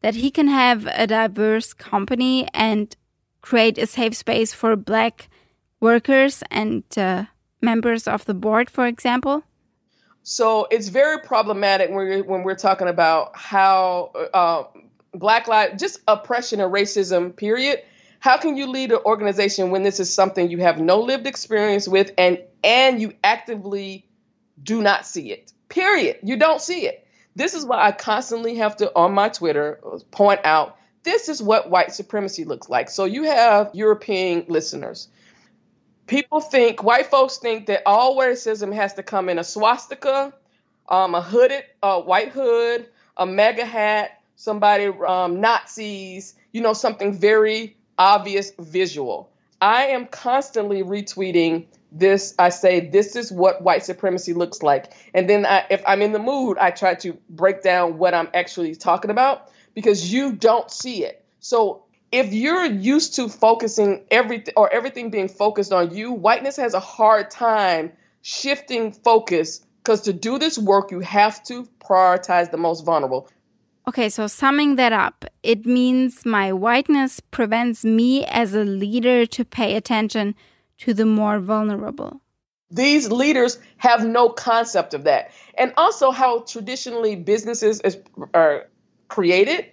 that 0.00 0.14
he 0.14 0.30
can 0.30 0.46
have 0.46 0.86
a 0.86 1.08
diverse 1.08 1.74
company 1.74 2.46
and 2.54 2.94
create 3.42 3.76
a 3.78 3.86
safe 3.86 4.14
space 4.14 4.54
for 4.54 4.76
black 4.76 5.28
workers 5.80 6.44
and 6.52 6.84
uh, 6.96 7.24
members 7.60 8.06
of 8.06 8.24
the 8.26 8.34
board, 8.34 8.70
for 8.70 8.86
example? 8.86 9.42
So 10.22 10.68
it's 10.70 10.88
very 10.88 11.18
problematic 11.20 11.88
when 11.88 11.96
we're, 11.96 12.22
when 12.22 12.44
we're 12.44 12.54
talking 12.54 12.86
about 12.86 13.36
how 13.36 14.12
uh, 14.32 14.64
black 15.14 15.48
lives, 15.48 15.80
just 15.80 15.98
oppression 16.06 16.60
and 16.60 16.72
racism, 16.72 17.34
period. 17.34 17.82
How 18.26 18.38
can 18.38 18.56
you 18.56 18.66
lead 18.66 18.90
an 18.90 18.98
organization 19.06 19.70
when 19.70 19.84
this 19.84 20.00
is 20.00 20.12
something 20.12 20.50
you 20.50 20.58
have 20.58 20.80
no 20.80 20.98
lived 20.98 21.28
experience 21.28 21.86
with 21.86 22.10
and 22.18 22.40
and 22.64 23.00
you 23.00 23.12
actively 23.22 24.04
do 24.60 24.82
not 24.82 25.06
see 25.06 25.30
it? 25.30 25.52
Period. 25.68 26.18
You 26.24 26.36
don't 26.36 26.60
see 26.60 26.88
it. 26.88 27.06
This 27.36 27.54
is 27.54 27.64
why 27.64 27.86
I 27.86 27.92
constantly 27.92 28.56
have 28.56 28.78
to, 28.78 28.92
on 28.96 29.12
my 29.12 29.28
Twitter, 29.28 29.78
point 30.10 30.40
out 30.42 30.76
this 31.04 31.28
is 31.28 31.40
what 31.40 31.70
white 31.70 31.92
supremacy 31.92 32.44
looks 32.44 32.68
like. 32.68 32.90
So 32.90 33.04
you 33.04 33.22
have 33.22 33.70
European 33.74 34.46
listeners. 34.48 35.06
People 36.08 36.40
think, 36.40 36.82
white 36.82 37.06
folks 37.06 37.36
think 37.36 37.66
that 37.66 37.84
all 37.86 38.16
racism 38.16 38.74
has 38.74 38.94
to 38.94 39.04
come 39.04 39.28
in 39.28 39.38
a 39.38 39.44
swastika, 39.44 40.34
um, 40.88 41.14
a 41.14 41.20
hooded, 41.20 41.62
a 41.80 42.00
white 42.00 42.30
hood, 42.30 42.88
a 43.16 43.24
MAGA 43.24 43.64
hat, 43.64 44.20
somebody, 44.34 44.86
um, 45.06 45.40
Nazis, 45.40 46.34
you 46.50 46.60
know, 46.60 46.72
something 46.72 47.16
very 47.16 47.76
obvious 47.98 48.52
visual. 48.58 49.30
I 49.60 49.86
am 49.88 50.06
constantly 50.06 50.82
retweeting 50.82 51.66
this. 51.92 52.34
I 52.38 52.50
say 52.50 52.80
this 52.80 53.16
is 53.16 53.32
what 53.32 53.62
white 53.62 53.84
supremacy 53.84 54.34
looks 54.34 54.62
like. 54.62 54.92
And 55.14 55.28
then 55.28 55.46
I, 55.46 55.64
if 55.70 55.82
i'm 55.86 56.02
in 56.02 56.12
the 56.12 56.18
mood 56.18 56.58
i 56.58 56.70
try 56.70 56.94
to 56.96 57.16
break 57.30 57.62
down 57.62 57.98
what 57.98 58.14
i'm 58.14 58.28
actually 58.34 58.74
talking 58.74 59.10
about 59.10 59.50
because 59.74 60.12
you 60.12 60.32
don't 60.32 60.70
see 60.70 61.04
it. 61.04 61.24
So 61.40 61.84
if 62.12 62.32
you're 62.32 62.64
used 62.64 63.16
to 63.16 63.28
focusing 63.28 64.04
everything 64.10 64.54
or 64.56 64.72
everything 64.72 65.10
being 65.10 65.28
focused 65.28 65.72
on 65.72 65.94
you 65.94 66.12
whiteness 66.12 66.56
has 66.56 66.74
a 66.74 66.80
hard 66.80 67.30
time 67.30 67.92
shifting 68.22 68.92
focus 68.92 69.60
because 69.82 70.02
to 70.02 70.12
do 70.12 70.38
this 70.38 70.58
work 70.58 70.90
you 70.90 71.00
have 71.00 71.42
to 71.44 71.68
prioritize 71.80 72.50
the 72.50 72.56
most 72.56 72.84
vulnerable 72.84 73.28
Okay, 73.88 74.08
so 74.08 74.26
summing 74.26 74.76
that 74.76 74.92
up, 74.92 75.24
it 75.44 75.64
means 75.64 76.26
my 76.26 76.52
whiteness 76.52 77.20
prevents 77.20 77.84
me 77.84 78.24
as 78.24 78.52
a 78.52 78.64
leader 78.64 79.26
to 79.26 79.44
pay 79.44 79.76
attention 79.76 80.34
to 80.78 80.92
the 80.92 81.06
more 81.06 81.38
vulnerable. 81.38 82.20
These 82.68 83.12
leaders 83.12 83.60
have 83.76 84.04
no 84.04 84.28
concept 84.28 84.92
of 84.92 85.04
that. 85.04 85.30
And 85.56 85.72
also, 85.76 86.10
how 86.10 86.40
traditionally 86.40 87.14
businesses 87.14 87.80
is, 87.80 87.96
are 88.34 88.66
created. 89.06 89.66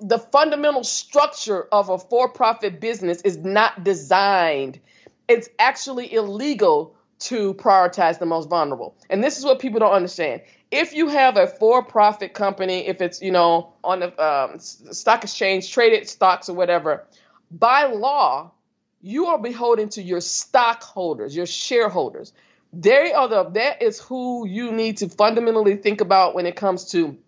The 0.00 0.18
fundamental 0.18 0.82
structure 0.82 1.62
of 1.70 1.88
a 1.88 1.98
for 1.98 2.30
profit 2.30 2.80
business 2.80 3.22
is 3.22 3.36
not 3.36 3.84
designed, 3.84 4.80
it's 5.28 5.48
actually 5.60 6.12
illegal 6.12 6.96
to 7.20 7.54
prioritize 7.54 8.18
the 8.18 8.26
most 8.26 8.48
vulnerable. 8.48 8.96
And 9.08 9.22
this 9.22 9.38
is 9.38 9.44
what 9.44 9.60
people 9.60 9.78
don't 9.78 9.92
understand. 9.92 10.42
If 10.72 10.94
you 10.94 11.08
have 11.08 11.36
a 11.36 11.46
for 11.46 11.84
profit 11.84 12.32
company, 12.32 12.86
if 12.88 13.02
it's, 13.02 13.20
you 13.20 13.30
know, 13.30 13.74
on 13.84 14.00
the 14.00 14.24
um, 14.24 14.58
stock 14.58 15.22
exchange, 15.22 15.70
traded 15.70 16.08
stocks 16.08 16.48
or 16.48 16.54
whatever, 16.54 17.04
by 17.50 17.84
law, 17.84 18.52
you 19.02 19.26
are 19.26 19.38
beholden 19.38 19.90
to 19.90 20.02
your 20.02 20.22
stockholders, 20.22 21.36
your 21.36 21.44
shareholders. 21.44 22.32
They 22.72 23.12
are 23.12 23.28
the 23.28 23.44
that 23.50 23.82
is 23.82 24.00
who 24.00 24.46
you 24.46 24.72
need 24.72 24.96
to 24.98 25.10
fundamentally 25.10 25.76
think 25.76 26.00
about 26.00 26.34
when 26.34 26.46
it 26.46 26.56
comes 26.56 26.86
to 26.92 27.18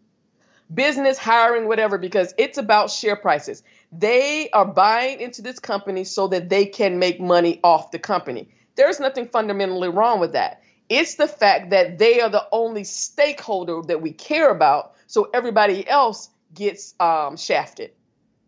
business, 0.73 1.19
hiring, 1.19 1.69
whatever, 1.69 1.99
because 1.99 2.33
it's 2.39 2.57
about 2.57 2.91
share 2.91 3.17
prices. 3.17 3.63
They 3.93 4.49
are 4.51 4.65
buying 4.65 5.21
into 5.21 5.43
this 5.43 5.59
company 5.59 6.05
so 6.05 6.29
that 6.29 6.49
they 6.49 6.65
can 6.65 6.99
make 6.99 7.21
money 7.21 7.61
off 7.63 7.91
the 7.91 7.99
company. 7.99 8.49
There's 8.75 9.01
nothing 9.01 9.29
fundamentally 9.29 9.91
wrong 9.91 10.19
with 10.19 10.33
that. 10.33 10.63
It's 10.89 11.15
the 11.15 11.29
fact 11.29 11.71
that 11.71 11.99
they 11.99 12.21
are 12.21 12.29
the 12.29 12.47
only 12.53 12.85
stakeholder 12.85 13.81
that 13.87 14.03
we 14.03 14.13
care 14.13 14.51
about, 14.51 14.95
so 15.07 15.29
everybody 15.33 15.89
else 15.89 16.31
gets 16.55 16.95
um, 17.01 17.37
shafted. 17.37 17.93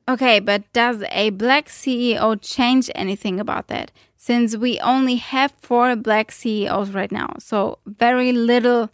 Okay, 0.08 0.38
but 0.38 0.72
does 0.72 1.02
a 1.10 1.30
black 1.30 1.68
CEO 1.68 2.38
change 2.40 2.90
anything 2.94 3.40
about 3.40 3.66
that? 3.68 3.90
Since 4.16 4.56
we 4.56 4.78
only 4.80 5.16
have 5.16 5.52
four 5.60 5.96
black 5.96 6.30
CEOs 6.30 6.90
right 6.90 7.10
now, 7.10 7.34
so 7.38 7.78
very 7.86 8.32
little 8.32 8.90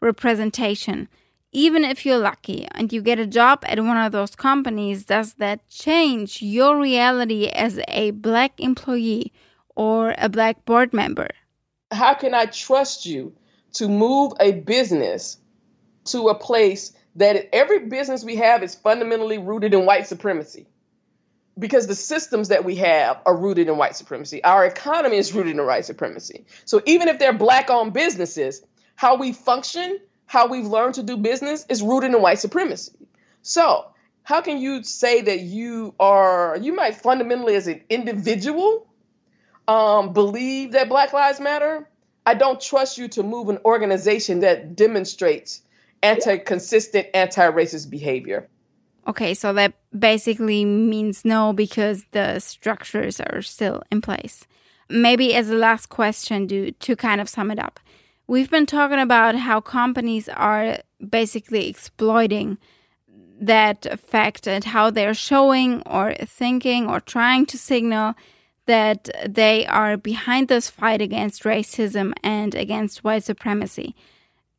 representation. 0.00 1.08
Even 1.52 1.82
if 1.82 2.04
you're 2.06 2.18
lucky 2.18 2.68
and 2.72 2.92
you 2.92 3.02
get 3.02 3.18
a 3.18 3.26
job 3.26 3.64
at 3.64 3.80
one 3.80 3.96
of 3.96 4.12
those 4.12 4.36
companies, 4.36 5.04
does 5.04 5.34
that 5.34 5.66
change 5.68 6.42
your 6.42 6.78
reality 6.78 7.48
as 7.48 7.80
a 7.88 8.12
black 8.12 8.52
employee 8.60 9.32
or 9.74 10.14
a 10.18 10.28
black 10.28 10.64
board 10.64 10.92
member? 10.92 11.28
How 11.90 12.14
can 12.14 12.34
I 12.34 12.46
trust 12.46 13.06
you 13.06 13.32
to 13.74 13.88
move 13.88 14.32
a 14.40 14.52
business 14.52 15.38
to 16.06 16.28
a 16.28 16.34
place 16.34 16.92
that 17.16 17.48
every 17.52 17.86
business 17.86 18.24
we 18.24 18.36
have 18.36 18.62
is 18.62 18.74
fundamentally 18.74 19.38
rooted 19.38 19.74
in 19.74 19.84
white 19.84 20.06
supremacy 20.06 20.66
because 21.58 21.86
the 21.86 21.94
systems 21.94 22.48
that 22.48 22.64
we 22.64 22.76
have 22.76 23.20
are 23.26 23.36
rooted 23.36 23.68
in 23.68 23.76
white 23.76 23.96
supremacy. 23.96 24.42
Our 24.42 24.64
economy 24.64 25.16
is 25.16 25.32
rooted 25.32 25.56
in 25.56 25.66
white 25.66 25.84
supremacy. 25.84 26.46
So 26.64 26.80
even 26.86 27.08
if 27.08 27.18
they're 27.18 27.32
black 27.32 27.70
owned 27.70 27.92
businesses, 27.92 28.62
how 28.96 29.16
we 29.16 29.32
function, 29.32 29.98
how 30.26 30.48
we've 30.48 30.66
learned 30.66 30.94
to 30.94 31.02
do 31.02 31.16
business 31.16 31.66
is 31.68 31.82
rooted 31.82 32.14
in 32.14 32.22
white 32.22 32.38
supremacy. 32.38 32.92
So, 33.42 33.86
how 34.22 34.42
can 34.42 34.58
you 34.58 34.82
say 34.82 35.22
that 35.22 35.40
you 35.40 35.94
are, 35.98 36.56
you 36.60 36.74
might 36.74 36.94
fundamentally 36.94 37.54
as 37.54 37.66
an 37.66 37.80
individual 37.88 38.86
um, 39.70 40.12
believe 40.12 40.72
that 40.72 40.88
Black 40.88 41.12
Lives 41.12 41.38
Matter? 41.38 41.88
I 42.26 42.34
don't 42.34 42.60
trust 42.60 42.98
you 42.98 43.06
to 43.08 43.22
move 43.22 43.48
an 43.48 43.58
organization 43.64 44.40
that 44.40 44.74
demonstrates 44.74 45.62
anti 46.02 46.38
consistent 46.38 47.06
anti 47.14 47.48
racist 47.52 47.88
behavior. 47.88 48.48
Okay, 49.06 49.32
so 49.32 49.52
that 49.52 49.74
basically 49.96 50.64
means 50.64 51.24
no 51.24 51.52
because 51.52 52.04
the 52.10 52.40
structures 52.40 53.20
are 53.20 53.42
still 53.42 53.82
in 53.92 54.00
place. 54.00 54.44
Maybe 54.88 55.34
as 55.34 55.50
a 55.50 55.54
last 55.54 55.86
question 55.88 56.48
to, 56.48 56.72
to 56.72 56.96
kind 56.96 57.20
of 57.20 57.28
sum 57.28 57.52
it 57.52 57.58
up. 57.60 57.78
We've 58.26 58.50
been 58.50 58.66
talking 58.66 58.98
about 58.98 59.36
how 59.36 59.60
companies 59.60 60.28
are 60.28 60.78
basically 61.08 61.68
exploiting 61.68 62.58
that 63.40 64.00
fact 64.00 64.48
and 64.48 64.64
how 64.64 64.90
they're 64.90 65.14
showing 65.14 65.82
or 65.82 66.14
thinking 66.14 66.88
or 66.88 67.00
trying 67.00 67.46
to 67.46 67.56
signal 67.56 68.14
that 68.70 69.10
they 69.28 69.66
are 69.66 69.96
behind 69.96 70.46
this 70.46 70.70
fight 70.70 71.02
against 71.02 71.42
racism 71.42 72.12
and 72.22 72.54
against 72.54 73.02
white 73.02 73.24
supremacy. 73.24 73.96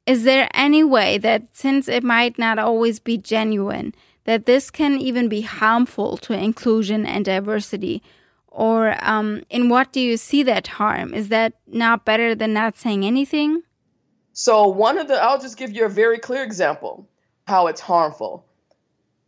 Is 0.06 0.26
there 0.26 0.50
any 0.54 0.84
way 0.84 1.18
that, 1.20 1.44
since 1.54 1.88
it 1.88 2.04
might 2.04 2.38
not 2.38 2.60
always 2.60 3.00
be 3.00 3.18
genuine, 3.18 3.96
that 4.26 4.46
this 4.46 4.70
can 4.70 5.00
even 5.00 5.30
be 5.30 5.42
harmful 5.42 6.18
to 6.18 6.34
inclusion 6.34 7.06
and 7.06 7.24
diversity? 7.24 8.04
Or 8.50 8.98
um, 9.00 9.44
in 9.50 9.70
what 9.70 9.94
do 9.94 10.02
you 10.02 10.18
see 10.18 10.44
that 10.44 10.68
harm? 10.68 11.14
Is 11.14 11.30
that 11.30 11.54
not 11.66 12.04
better 12.04 12.36
than 12.36 12.52
not 12.52 12.76
saying 12.76 13.06
anything? 13.06 13.64
So, 14.34 14.68
one 14.68 14.98
of 14.98 15.08
the, 15.08 15.24
I'll 15.24 15.40
just 15.40 15.58
give 15.58 15.72
you 15.72 15.86
a 15.86 15.90
very 15.90 16.20
clear 16.20 16.44
example 16.44 17.08
how 17.48 17.68
it's 17.68 17.80
harmful. 17.80 18.46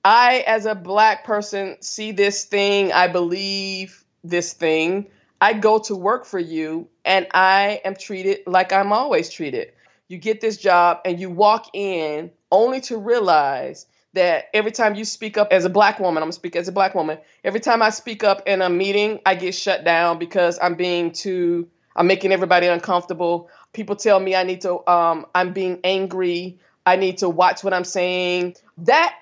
I, 0.04 0.44
as 0.46 0.66
a 0.66 0.76
black 0.76 1.24
person, 1.24 1.78
see 1.80 2.12
this 2.12 2.44
thing, 2.44 2.92
I 2.92 3.08
believe 3.08 4.03
this 4.24 4.54
thing. 4.54 5.08
I 5.42 5.54
go 5.54 5.80
to 5.80 5.96
work 5.96 6.26
for 6.26 6.40
you 6.40 6.88
and 7.04 7.28
I 7.34 7.82
am 7.84 7.96
treated 7.96 8.40
like 8.48 8.72
I'm 8.72 8.94
always 8.94 9.30
treated. 9.30 9.74
You 10.08 10.18
get 10.18 10.42
this 10.42 10.58
job 10.58 11.00
and 11.06 11.20
you 11.20 11.30
walk 11.30 11.70
in 11.74 12.32
only 12.52 12.82
to 12.82 12.98
realize 12.98 13.86
that 14.14 14.46
every 14.54 14.72
time 14.72 14.96
you 14.96 15.06
speak 15.06 15.38
up 15.38 15.52
as 15.52 15.66
a 15.66 15.70
black 15.70 16.00
woman, 16.00 16.22
I'm 16.22 16.28
gonna 16.28 16.34
speak 16.34 16.56
as 16.56 16.68
a 16.68 16.72
black 16.72 16.96
woman. 16.96 17.18
Every 17.44 17.60
time 17.60 17.82
I 17.82 17.90
speak 17.90 18.24
up 18.24 18.44
in 18.48 18.62
a 18.62 18.70
meeting, 18.70 19.20
I 19.26 19.36
get 19.36 19.56
shut 19.56 19.84
down 19.84 20.20
because 20.20 20.60
I'm 20.62 20.76
being 20.76 21.12
too, 21.12 21.68
I'm 21.96 22.08
making 22.08 22.32
everybody 22.32 22.68
uncomfortable. 22.68 23.50
People 23.74 23.96
tell 23.96 24.20
me 24.20 24.36
I 24.36 24.44
need 24.44 24.62
to, 24.62 24.88
um, 24.90 25.26
I'm 25.34 25.52
being 25.52 25.80
angry. 25.84 26.60
I 26.86 26.96
need 26.96 27.18
to 27.20 27.30
watch 27.30 27.64
what 27.64 27.74
I'm 27.74 27.86
saying. 27.86 28.56
That 28.80 29.16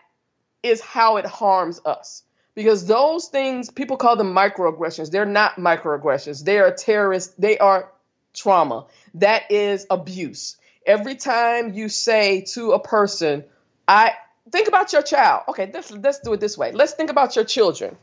is 0.61 0.81
how 0.81 1.17
it 1.17 1.25
harms 1.25 1.79
us 1.85 2.23
because 2.55 2.85
those 2.85 3.27
things 3.27 3.69
people 3.69 3.97
call 3.97 4.15
them 4.15 4.33
microaggressions. 4.33 5.11
They're 5.11 5.25
not 5.25 5.55
microaggressions. 5.55 6.43
They 6.43 6.59
are 6.59 6.71
terrorist 6.71 7.39
they 7.39 7.57
are 7.57 7.91
trauma. 8.33 8.85
That 9.15 9.51
is 9.51 9.85
abuse. 9.89 10.57
Every 10.85 11.15
time 11.15 11.73
you 11.73 11.89
say 11.89 12.41
to 12.53 12.71
a 12.71 12.79
person 12.79 13.43
i 13.87 14.13
think 14.51 14.67
about 14.67 14.93
your 14.93 15.01
child. 15.01 15.43
Okay 15.49 15.69
let's, 15.73 15.91
let's 15.91 16.19
do 16.19 16.33
it 16.33 16.39
this 16.39 16.57
way. 16.57 16.71
Let's 16.71 16.93
think 16.93 17.09
about 17.09 17.35
your 17.35 17.45
children. 17.45 17.97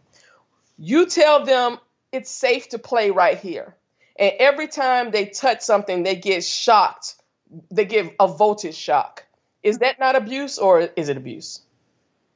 You 0.79 1.07
tell 1.07 1.45
them 1.45 1.79
it's 2.13 2.31
safe 2.31 2.71
to 2.71 2.79
play 2.79 3.11
right 3.11 3.39
here. 3.39 3.75
And 4.19 4.33
every 4.39 4.69
time 4.69 5.11
they 5.11 5.27
touch 5.27 5.61
something 5.61 6.03
they 6.03 6.17
get 6.17 6.45
shocked. 6.45 7.15
They 7.71 7.87
give 7.87 8.11
a 8.21 8.29
voltage 8.29 8.75
shock. 8.75 9.25
Is 9.63 9.79
that 9.79 9.99
not 9.99 10.17
abuse 10.17 10.59
or 10.59 10.81
is 10.81 11.09
it 11.09 11.17
abuse? 11.17 11.63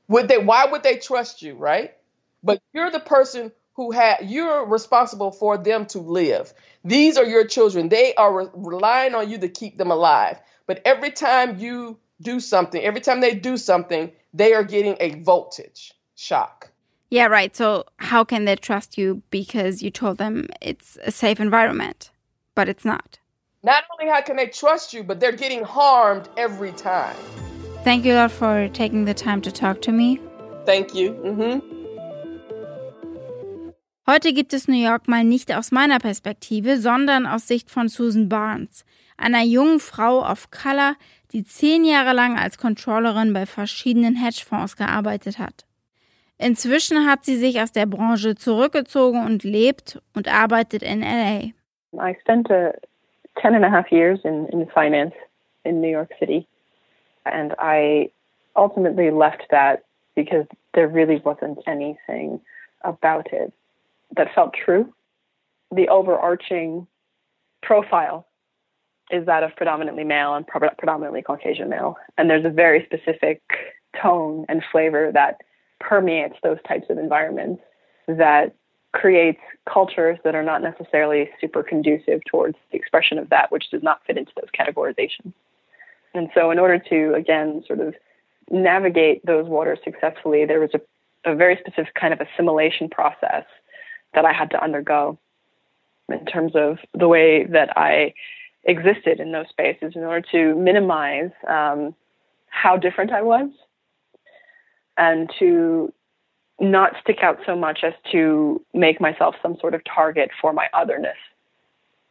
Would 0.08 0.28
they? 0.28 0.38
Why 0.38 0.66
would 0.66 0.82
they 0.82 0.96
trust 0.96 1.42
you, 1.42 1.54
right? 1.54 1.94
But 2.42 2.60
you're 2.72 2.90
the 2.90 3.00
person 3.00 3.52
who 3.74 3.90
had. 3.90 4.28
You're 4.28 4.66
responsible 4.66 5.32
for 5.32 5.56
them 5.56 5.86
to 5.86 5.98
live. 5.98 6.52
These 6.84 7.16
are 7.16 7.24
your 7.24 7.46
children. 7.46 7.88
They 7.88 8.14
are 8.14 8.34
re- 8.34 8.50
relying 8.54 9.14
on 9.14 9.30
you 9.30 9.38
to 9.38 9.48
keep 9.48 9.78
them 9.78 9.90
alive. 9.90 10.38
But 10.66 10.82
every 10.84 11.10
time 11.10 11.58
you 11.58 11.98
do 12.20 12.40
something, 12.40 12.82
every 12.82 13.00
time 13.00 13.20
they 13.20 13.34
do 13.34 13.56
something, 13.56 14.12
they 14.34 14.54
are 14.54 14.64
getting 14.64 14.96
a 15.00 15.20
voltage 15.20 15.92
shock. 16.14 16.70
Yeah, 17.10 17.26
right. 17.26 17.54
So 17.54 17.84
how 17.98 18.24
can 18.24 18.46
they 18.46 18.56
trust 18.56 18.96
you 18.96 19.22
because 19.30 19.82
you 19.82 19.90
told 19.90 20.18
them 20.18 20.48
it's 20.60 20.96
a 21.04 21.10
safe 21.10 21.40
environment, 21.40 22.10
but 22.54 22.68
it's 22.68 22.84
not? 22.84 23.18
Not 23.62 23.84
only 23.92 24.10
how 24.10 24.22
can 24.22 24.36
they 24.36 24.46
trust 24.46 24.92
you, 24.92 25.04
but 25.04 25.20
they're 25.20 25.32
getting 25.32 25.62
harmed 25.62 26.28
every 26.36 26.72
time. 26.72 27.16
Thank 27.84 28.04
you 28.04 28.14
a 28.14 28.16
lot 28.16 28.32
for 28.32 28.68
taking 28.68 29.04
the 29.04 29.14
time 29.14 29.40
to 29.42 29.52
talk 29.52 29.82
to 29.82 29.92
me. 29.92 30.20
Thank 30.64 30.94
you. 30.94 31.12
Mhm. 31.12 31.81
Heute 34.04 34.32
gibt 34.32 34.52
es 34.52 34.66
New 34.66 34.82
York 34.82 35.06
mal 35.06 35.22
nicht 35.22 35.56
aus 35.56 35.70
meiner 35.70 36.00
Perspektive, 36.00 36.76
sondern 36.78 37.24
aus 37.24 37.46
Sicht 37.46 37.70
von 37.70 37.86
Susan 37.86 38.28
Barnes, 38.28 38.84
einer 39.16 39.44
jungen 39.44 39.78
Frau 39.78 40.28
of 40.28 40.50
Color, 40.50 40.96
die 41.32 41.44
zehn 41.44 41.84
Jahre 41.84 42.12
lang 42.12 42.36
als 42.36 42.58
Controllerin 42.58 43.32
bei 43.32 43.46
verschiedenen 43.46 44.16
Hedgefonds 44.16 44.76
gearbeitet 44.76 45.38
hat. 45.38 45.66
Inzwischen 46.36 47.08
hat 47.08 47.24
sie 47.24 47.36
sich 47.36 47.60
aus 47.60 47.70
der 47.70 47.86
Branche 47.86 48.34
zurückgezogen 48.34 49.24
und 49.24 49.44
lebt 49.44 50.02
und 50.16 50.26
arbeitet 50.26 50.82
in 50.82 51.02
LA. 51.02 51.52
I 51.94 52.16
spent 52.22 52.50
uh, 52.50 52.72
ten 53.40 53.54
and 53.54 53.64
a 53.64 53.70
half 53.70 53.88
years 53.92 54.18
in, 54.24 54.48
in 54.48 54.68
finance 54.70 55.14
in 55.62 55.80
New 55.80 55.90
York 55.90 56.10
City. 56.18 56.44
And 57.24 57.54
I 57.60 58.10
ultimately 58.56 59.10
left 59.10 59.44
that 59.50 59.84
because 60.16 60.48
there 60.74 60.88
really 60.88 61.22
wasn't 61.22 61.60
anything 61.68 62.40
about 62.82 63.32
it 63.32 63.52
that 64.16 64.34
felt 64.34 64.54
true. 64.54 64.92
The 65.74 65.88
overarching 65.88 66.86
profile 67.62 68.26
is 69.10 69.26
that 69.26 69.42
of 69.42 69.54
predominantly 69.56 70.04
male 70.04 70.34
and 70.34 70.46
predominantly 70.46 71.22
Caucasian 71.22 71.68
male. 71.68 71.96
And 72.16 72.30
there's 72.30 72.44
a 72.44 72.50
very 72.50 72.84
specific 72.84 73.42
tone 74.00 74.46
and 74.48 74.62
flavor 74.72 75.10
that 75.12 75.40
permeates 75.80 76.36
those 76.42 76.58
types 76.66 76.86
of 76.88 76.98
environments 76.98 77.62
that 78.08 78.54
creates 78.92 79.40
cultures 79.70 80.18
that 80.24 80.34
are 80.34 80.42
not 80.42 80.62
necessarily 80.62 81.30
super 81.40 81.62
conducive 81.62 82.20
towards 82.30 82.56
the 82.70 82.78
expression 82.78 83.18
of 83.18 83.30
that 83.30 83.50
which 83.50 83.70
does 83.70 83.82
not 83.82 84.02
fit 84.06 84.18
into 84.18 84.32
those 84.36 84.50
categorizations. 84.58 85.32
And 86.14 86.28
so, 86.34 86.50
in 86.50 86.58
order 86.58 86.78
to, 86.78 87.14
again, 87.14 87.64
sort 87.66 87.80
of 87.80 87.94
navigate 88.50 89.24
those 89.24 89.46
waters 89.46 89.78
successfully, 89.82 90.44
there 90.44 90.60
was 90.60 90.70
a, 90.74 91.30
a 91.30 91.34
very 91.34 91.56
specific 91.56 91.94
kind 91.94 92.12
of 92.12 92.20
assimilation 92.20 92.90
process 92.90 93.44
that 94.14 94.24
I 94.24 94.32
had 94.32 94.50
to 94.50 94.62
undergo 94.62 95.18
in 96.08 96.24
terms 96.26 96.52
of 96.54 96.78
the 96.94 97.08
way 97.08 97.44
that 97.44 97.76
I 97.76 98.14
existed 98.64 99.18
in 99.20 99.32
those 99.32 99.48
spaces 99.48 99.92
in 99.94 100.02
order 100.02 100.26
to 100.32 100.54
minimize 100.54 101.30
um, 101.48 101.94
how 102.48 102.76
different 102.76 103.12
I 103.12 103.22
was 103.22 103.50
and 104.96 105.30
to 105.38 105.92
not 106.60 106.92
stick 107.02 107.18
out 107.22 107.38
so 107.44 107.56
much 107.56 107.80
as 107.82 107.94
to 108.12 108.64
make 108.72 109.00
myself 109.00 109.34
some 109.42 109.56
sort 109.60 109.74
of 109.74 109.82
target 109.84 110.30
for 110.40 110.52
my 110.52 110.68
otherness. 110.72 111.16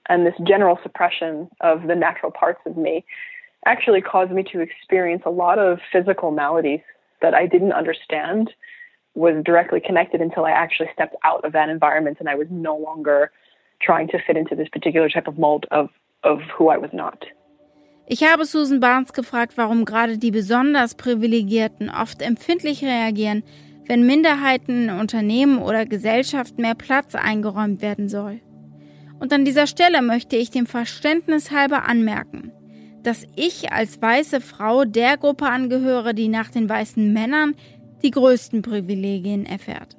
And 0.10 0.26
this 0.26 0.34
general 0.46 0.78
suppression 0.84 1.50
of 1.62 1.84
the 1.84 1.96
natural 1.96 2.32
parts 2.32 2.60
of 2.66 2.76
me 2.76 3.06
actually 3.66 4.02
caused 4.02 4.32
me 4.32 4.44
to 4.52 4.60
experience 4.60 5.24
a 5.26 5.30
lot 5.30 5.60
of 5.60 5.80
physical 5.92 6.32
maladies 6.32 6.82
that 7.22 7.34
I 7.34 7.46
didn't 7.46 7.74
understand 7.74 8.52
was 9.14 9.44
directly 9.44 9.82
connected 9.82 10.22
until 10.22 10.46
I 10.46 10.52
actually 10.52 10.90
stepped 10.94 11.16
out 11.24 11.44
of 11.46 11.54
that 11.54 11.70
environment 11.70 12.18
and 12.20 12.30
I 12.30 12.36
was 12.36 12.48
no 12.50 12.78
longer 12.78 13.32
trying 13.80 14.08
to 14.10 14.18
fit 14.26 14.38
into 14.38 14.56
this 14.56 14.70
particular 14.70 15.10
type 15.10 15.28
of 15.28 15.38
mold 15.38 15.66
of, 15.72 15.90
of 16.24 16.40
who 16.58 16.70
I 16.70 16.78
was 16.78 16.92
not. 16.94 17.26
Ich 18.08 18.24
habe 18.24 18.46
Susan 18.46 18.80
Barnes 18.80 19.14
gefragt, 19.14 19.58
warum 19.58 19.86
gerade 19.86 20.18
die 20.18 20.32
besonders 20.32 20.96
Privilegierten 20.96 21.90
oft 21.90 22.22
empfindlich 22.22 22.84
reagieren, 22.84 23.44
wenn 23.86 24.06
Minderheiten 24.06 24.90
in 24.90 25.00
Unternehmen 25.00 25.60
oder 25.62 25.86
Gesellschaft 25.86 26.58
mehr 26.58 26.76
Platz 26.76 27.16
eingeräumt 27.16 27.82
werden 27.82 28.10
soll. 28.10 28.42
Und 29.20 29.32
an 29.32 29.46
dieser 29.46 29.68
Stelle 29.68 30.02
möchte 30.02 30.36
ich 30.36 30.50
dem 30.50 30.66
Verständnis 30.66 31.52
halber 31.52 31.88
anmerken 31.88 32.52
dass 33.04 33.26
ich 33.36 33.72
als 33.72 34.02
weiße 34.02 34.42
Frau 34.42 34.86
der 34.86 35.18
Gruppe 35.18 35.46
angehöre, 35.46 36.14
die 36.14 36.28
nach 36.28 36.50
den 36.50 36.70
weißen 36.70 37.12
Männern 37.12 37.56
die 38.04 38.12
größten 38.12 38.62
Privilegien 38.62 39.46
erfährt. 39.46 39.98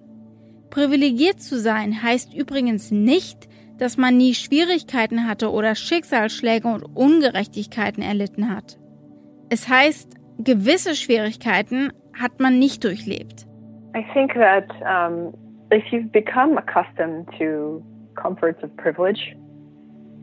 Privilegiert 0.70 1.40
zu 1.40 1.58
sein 1.58 2.02
heißt 2.02 2.34
übrigens 2.34 2.90
nicht, 2.90 3.48
dass 3.78 3.96
man 3.96 4.16
nie 4.16 4.34
Schwierigkeiten 4.34 5.28
hatte 5.28 5.50
oder 5.50 5.74
Schicksalsschläge 5.74 6.68
und 6.68 6.84
Ungerechtigkeiten 6.84 8.02
erlitten 8.02 8.54
hat. 8.54 8.78
Es 9.50 9.68
heißt, 9.68 10.16
gewisse 10.38 10.94
Schwierigkeiten 10.94 11.92
hat 12.18 12.40
man 12.40 12.58
nicht 12.58 12.84
durchlebt. 12.84 13.46
I 13.94 14.04
think 14.14 14.32
that 14.34 14.64
um, 14.82 15.34
if 15.70 15.84
you've 15.92 16.10
become 16.10 16.56
accustomed 16.56 17.26
to 17.38 17.82
comforts 18.14 18.62
of 18.62 18.74
privilege, 18.76 19.36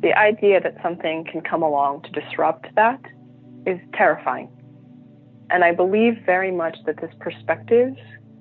the 0.02 0.14
idea 0.16 0.60
that 0.62 0.74
something 0.82 1.24
can 1.26 1.44
come 1.44 1.64
along 1.64 2.02
to 2.04 2.12
disrupt 2.12 2.68
that 2.76 3.00
is 3.66 3.78
terrifying. 3.96 4.48
And 5.52 5.64
I 5.64 5.74
believe 5.74 6.18
very 6.26 6.52
much 6.52 6.78
that 6.86 7.02
this 7.02 7.12
perspective 7.20 7.96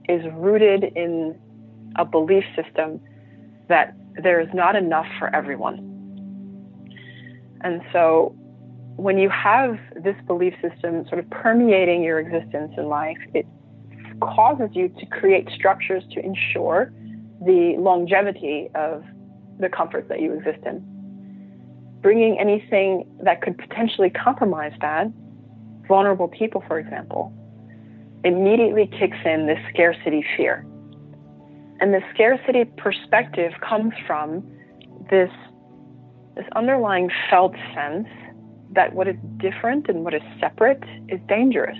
is 0.09 0.23
rooted 0.35 0.85
in 0.97 1.38
a 1.97 2.05
belief 2.05 2.44
system 2.55 3.01
that 3.68 3.94
there 4.23 4.40
is 4.40 4.49
not 4.53 4.77
enough 4.77 5.07
for 5.18 5.35
everyone. 5.35 5.85
And 7.62 7.83
so 7.92 8.35
when 8.97 9.18
you 9.18 9.31
have 9.31 9.79
this 10.03 10.16
belief 10.27 10.55
system 10.61 11.07
sort 11.09 11.21
of 11.21 11.31
permeating 11.31 12.03
your 12.03 12.18
existence 12.18 12.73
in 12.77 12.88
life, 12.88 13.18
it 13.35 13.47
causes 14.21 14.71
you 14.73 14.88
to 14.88 15.07
create 15.07 15.49
structures 15.55 16.03
to 16.12 16.25
ensure 16.25 16.92
the 17.40 17.77
longevity 17.79 18.68
of 18.75 19.05
the 19.61 19.68
comforts 19.68 20.09
that 20.09 20.21
you 20.21 20.33
exist 20.35 20.59
in. 20.66 20.85
Bringing 22.01 22.38
anything 22.38 23.07
that 23.23 23.42
could 23.42 23.57
potentially 23.59 24.11
compromise 24.11 24.73
that, 24.81 25.07
vulnerable 25.88 26.29
people, 26.29 26.62
for 26.68 26.79
example, 26.79 27.33
immediately 28.24 28.87
kicks 28.87 29.18
in 29.24 29.46
this 29.46 29.59
scarcity 29.70 30.24
fear. 30.37 30.64
And 31.81 31.94
the 31.94 32.03
scarcity 32.12 32.64
perspective 32.64 33.53
comes 33.66 33.94
from 34.07 34.42
this, 35.11 35.31
this 36.37 36.46
underlying 36.55 37.11
felt 37.31 37.55
sense 37.74 38.09
that 38.74 38.92
what 38.94 39.09
is 39.09 39.16
different 39.38 39.88
and 39.88 40.05
what 40.05 40.14
is 40.14 40.22
separate 40.40 40.83
is 41.09 41.20
dangerous. 41.29 41.79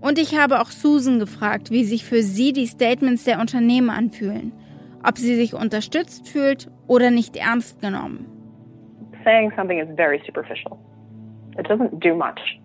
Und 0.00 0.18
ich 0.18 0.34
habe 0.34 0.60
auch 0.60 0.70
Susan 0.70 1.18
gefragt, 1.18 1.70
wie 1.70 1.84
sich 1.84 2.04
für 2.04 2.22
sie 2.22 2.52
die 2.52 2.66
Statements 2.66 3.24
der 3.24 3.38
Unternehmen 3.38 3.90
anfühlen. 3.90 4.52
Ob 5.06 5.18
sie 5.18 5.36
sich 5.36 5.54
unterstützt 5.54 6.28
fühlt 6.28 6.70
oder 6.86 7.10
nicht 7.10 7.36
ernst 7.36 7.80
genommen. 7.80 8.26
Saying 9.24 9.52
something 9.56 9.78
is 9.78 9.88
very 9.96 10.22
superficial. 10.24 10.78
It 11.58 11.66
doesn't 11.66 12.00
do 12.00 12.14
much. 12.14 12.59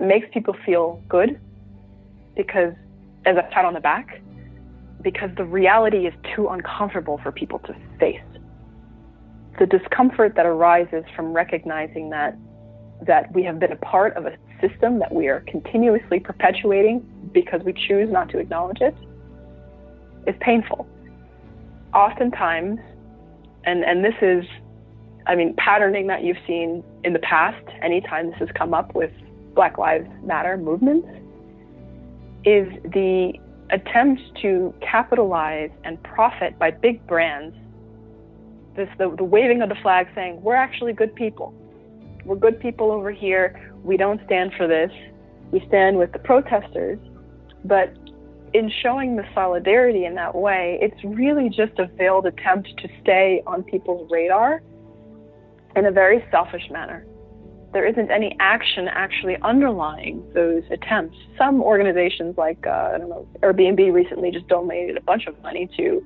Makes 0.00 0.28
people 0.32 0.56
feel 0.64 1.02
good 1.08 1.38
because, 2.36 2.72
as 3.26 3.36
a 3.36 3.42
pat 3.52 3.64
on 3.64 3.74
the 3.74 3.80
back, 3.80 4.22
because 5.02 5.30
the 5.36 5.44
reality 5.44 6.06
is 6.06 6.14
too 6.34 6.48
uncomfortable 6.48 7.20
for 7.22 7.32
people 7.32 7.58
to 7.60 7.74
face. 7.98 8.20
The 9.58 9.66
discomfort 9.66 10.34
that 10.36 10.46
arises 10.46 11.04
from 11.14 11.32
recognizing 11.32 12.10
that 12.10 12.36
that 13.06 13.32
we 13.34 13.42
have 13.44 13.58
been 13.58 13.72
a 13.72 13.76
part 13.76 14.14
of 14.16 14.26
a 14.26 14.36
system 14.60 14.98
that 14.98 15.12
we 15.12 15.28
are 15.28 15.40
continuously 15.46 16.20
perpetuating 16.20 17.00
because 17.32 17.62
we 17.62 17.72
choose 17.72 18.10
not 18.10 18.28
to 18.28 18.38
acknowledge 18.38 18.80
it 18.80 18.94
is 20.26 20.34
painful. 20.40 20.86
Oftentimes, 21.94 22.78
and, 23.64 23.84
and 23.84 24.04
this 24.04 24.14
is, 24.22 24.44
I 25.26 25.34
mean, 25.34 25.54
patterning 25.56 26.06
that 26.08 26.22
you've 26.22 26.38
seen 26.46 26.84
in 27.04 27.12
the 27.12 27.18
past, 27.20 27.64
anytime 27.82 28.30
this 28.30 28.38
has 28.38 28.48
come 28.54 28.74
up 28.74 28.94
with 28.94 29.12
Black 29.60 29.78
Lives 29.78 30.08
Matter 30.22 30.56
movements, 30.56 31.06
is 32.44 32.66
the 32.92 33.32
attempt 33.70 34.22
to 34.42 34.74
capitalize 34.80 35.70
and 35.84 36.02
profit 36.02 36.58
by 36.58 36.70
big 36.70 37.06
brands. 37.06 37.54
This 38.74 38.88
the, 38.98 39.14
the 39.16 39.24
waving 39.24 39.60
of 39.62 39.68
the 39.68 39.76
flag 39.82 40.08
saying, 40.14 40.42
we're 40.42 40.54
actually 40.54 40.94
good 40.94 41.14
people 41.14 41.54
we're 42.24 42.36
good 42.36 42.60
people 42.60 42.90
over 42.90 43.10
here. 43.10 43.72
We 43.82 43.96
don't 43.96 44.20
stand 44.26 44.52
for 44.56 44.66
this. 44.66 44.90
We 45.50 45.64
stand 45.68 45.98
with 45.98 46.12
the 46.12 46.18
protesters. 46.18 46.98
But 47.64 47.94
in 48.52 48.70
showing 48.82 49.16
the 49.16 49.24
solidarity 49.34 50.04
in 50.04 50.14
that 50.16 50.34
way, 50.34 50.78
it's 50.80 51.02
really 51.04 51.48
just 51.48 51.78
a 51.78 51.86
veiled 51.86 52.26
attempt 52.26 52.68
to 52.78 52.88
stay 53.02 53.42
on 53.46 53.62
people's 53.62 54.10
radar 54.10 54.62
in 55.76 55.86
a 55.86 55.90
very 55.90 56.24
selfish 56.30 56.68
manner. 56.70 57.06
There 57.72 57.86
isn't 57.86 58.10
any 58.10 58.36
action 58.40 58.88
actually 58.88 59.36
underlying 59.42 60.24
those 60.34 60.64
attempts. 60.70 61.16
Some 61.38 61.62
organizations, 61.62 62.36
like 62.36 62.66
uh, 62.66 62.92
I 62.94 62.98
don't 62.98 63.08
know, 63.08 63.28
Airbnb, 63.42 63.92
recently 63.92 64.30
just 64.32 64.48
donated 64.48 64.96
a 64.96 65.00
bunch 65.00 65.26
of 65.26 65.40
money 65.42 65.70
to 65.76 66.04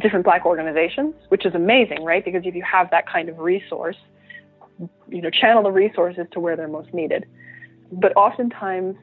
different 0.00 0.24
Black 0.24 0.44
organizations, 0.44 1.14
which 1.28 1.46
is 1.46 1.54
amazing, 1.54 2.04
right? 2.04 2.24
Because 2.24 2.42
if 2.44 2.54
you 2.54 2.62
have 2.62 2.90
that 2.90 3.06
kind 3.06 3.28
of 3.28 3.38
resource, 3.38 3.96
you 5.08 5.22
know, 5.22 5.30
channel 5.30 5.62
the 5.62 5.70
resources 5.70 6.26
to 6.32 6.40
where 6.40 6.56
they're 6.56 6.68
most 6.68 6.92
needed. 6.92 7.26
But 7.92 8.16
oftentimes 8.16 8.96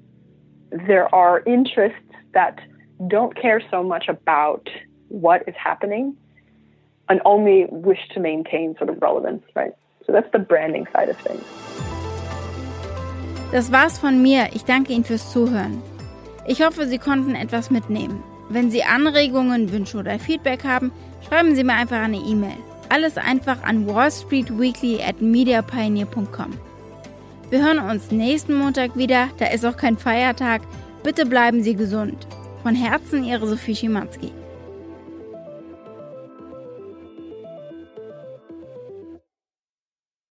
there 0.72 1.14
are 1.14 1.44
interests 1.46 2.00
that 2.34 2.60
don't 3.08 3.40
care 3.40 3.62
so 3.72 3.84
much 3.84 4.08
about 4.08 4.70
what 5.08 5.44
is 5.48 5.56
happening 5.62 6.16
and 7.10 7.22
only 7.26 7.66
wish 7.70 8.00
to 8.14 8.20
maintain 8.20 8.76
sort 8.78 8.90
of 8.90 9.02
relevance, 9.02 9.44
right? 9.56 9.74
So 10.06 10.14
that's 10.14 10.30
the 10.32 10.40
branding 10.40 10.88
side 10.94 11.10
of 11.10 11.18
things. 11.24 11.44
Das 13.52 13.72
war's 13.72 13.98
von 14.00 14.22
mir. 14.22 14.50
Ich 14.54 14.66
danke 14.66 14.94
Ihnen 14.94 15.04
fürs 15.04 15.32
Zuhören. 15.32 15.82
Ich 16.46 16.64
hoffe, 16.64 16.88
Sie 16.88 16.98
konnten 16.98 17.36
etwas 17.36 17.72
mitnehmen. 17.72 18.24
Wenn 18.50 18.70
Sie 18.70 18.84
Anregungen, 18.84 19.72
Wünsche 19.72 19.98
oder 19.98 20.20
Feedback 20.20 20.64
haben, 20.64 20.92
schreiben 21.28 21.56
Sie 21.56 21.64
mir 21.64 21.74
einfach 21.74 22.02
eine 22.02 22.18
E-Mail. 22.18 22.58
Alles 22.90 23.18
einfach 23.18 23.64
an 23.64 23.88
wallstreetweekly 23.88 25.02
at 25.02 25.22
mediapioneer.com. 25.22 26.54
Wir 27.50 27.64
hören 27.64 27.80
uns 27.80 28.12
nächsten 28.12 28.56
Montag 28.56 28.96
wieder, 28.96 29.30
da 29.38 29.48
ist 29.48 29.66
auch 29.66 29.78
kein 29.78 29.98
Feiertag. 29.98 30.62
Bitte 31.04 31.26
bleiben 31.26 31.64
Sie 31.64 31.76
gesund. 31.76 32.28
Von 32.62 32.76
Herzen 32.76 33.24
Ihre 33.24 33.48
Sophie 33.48 33.76
Schimanski. 33.76 34.32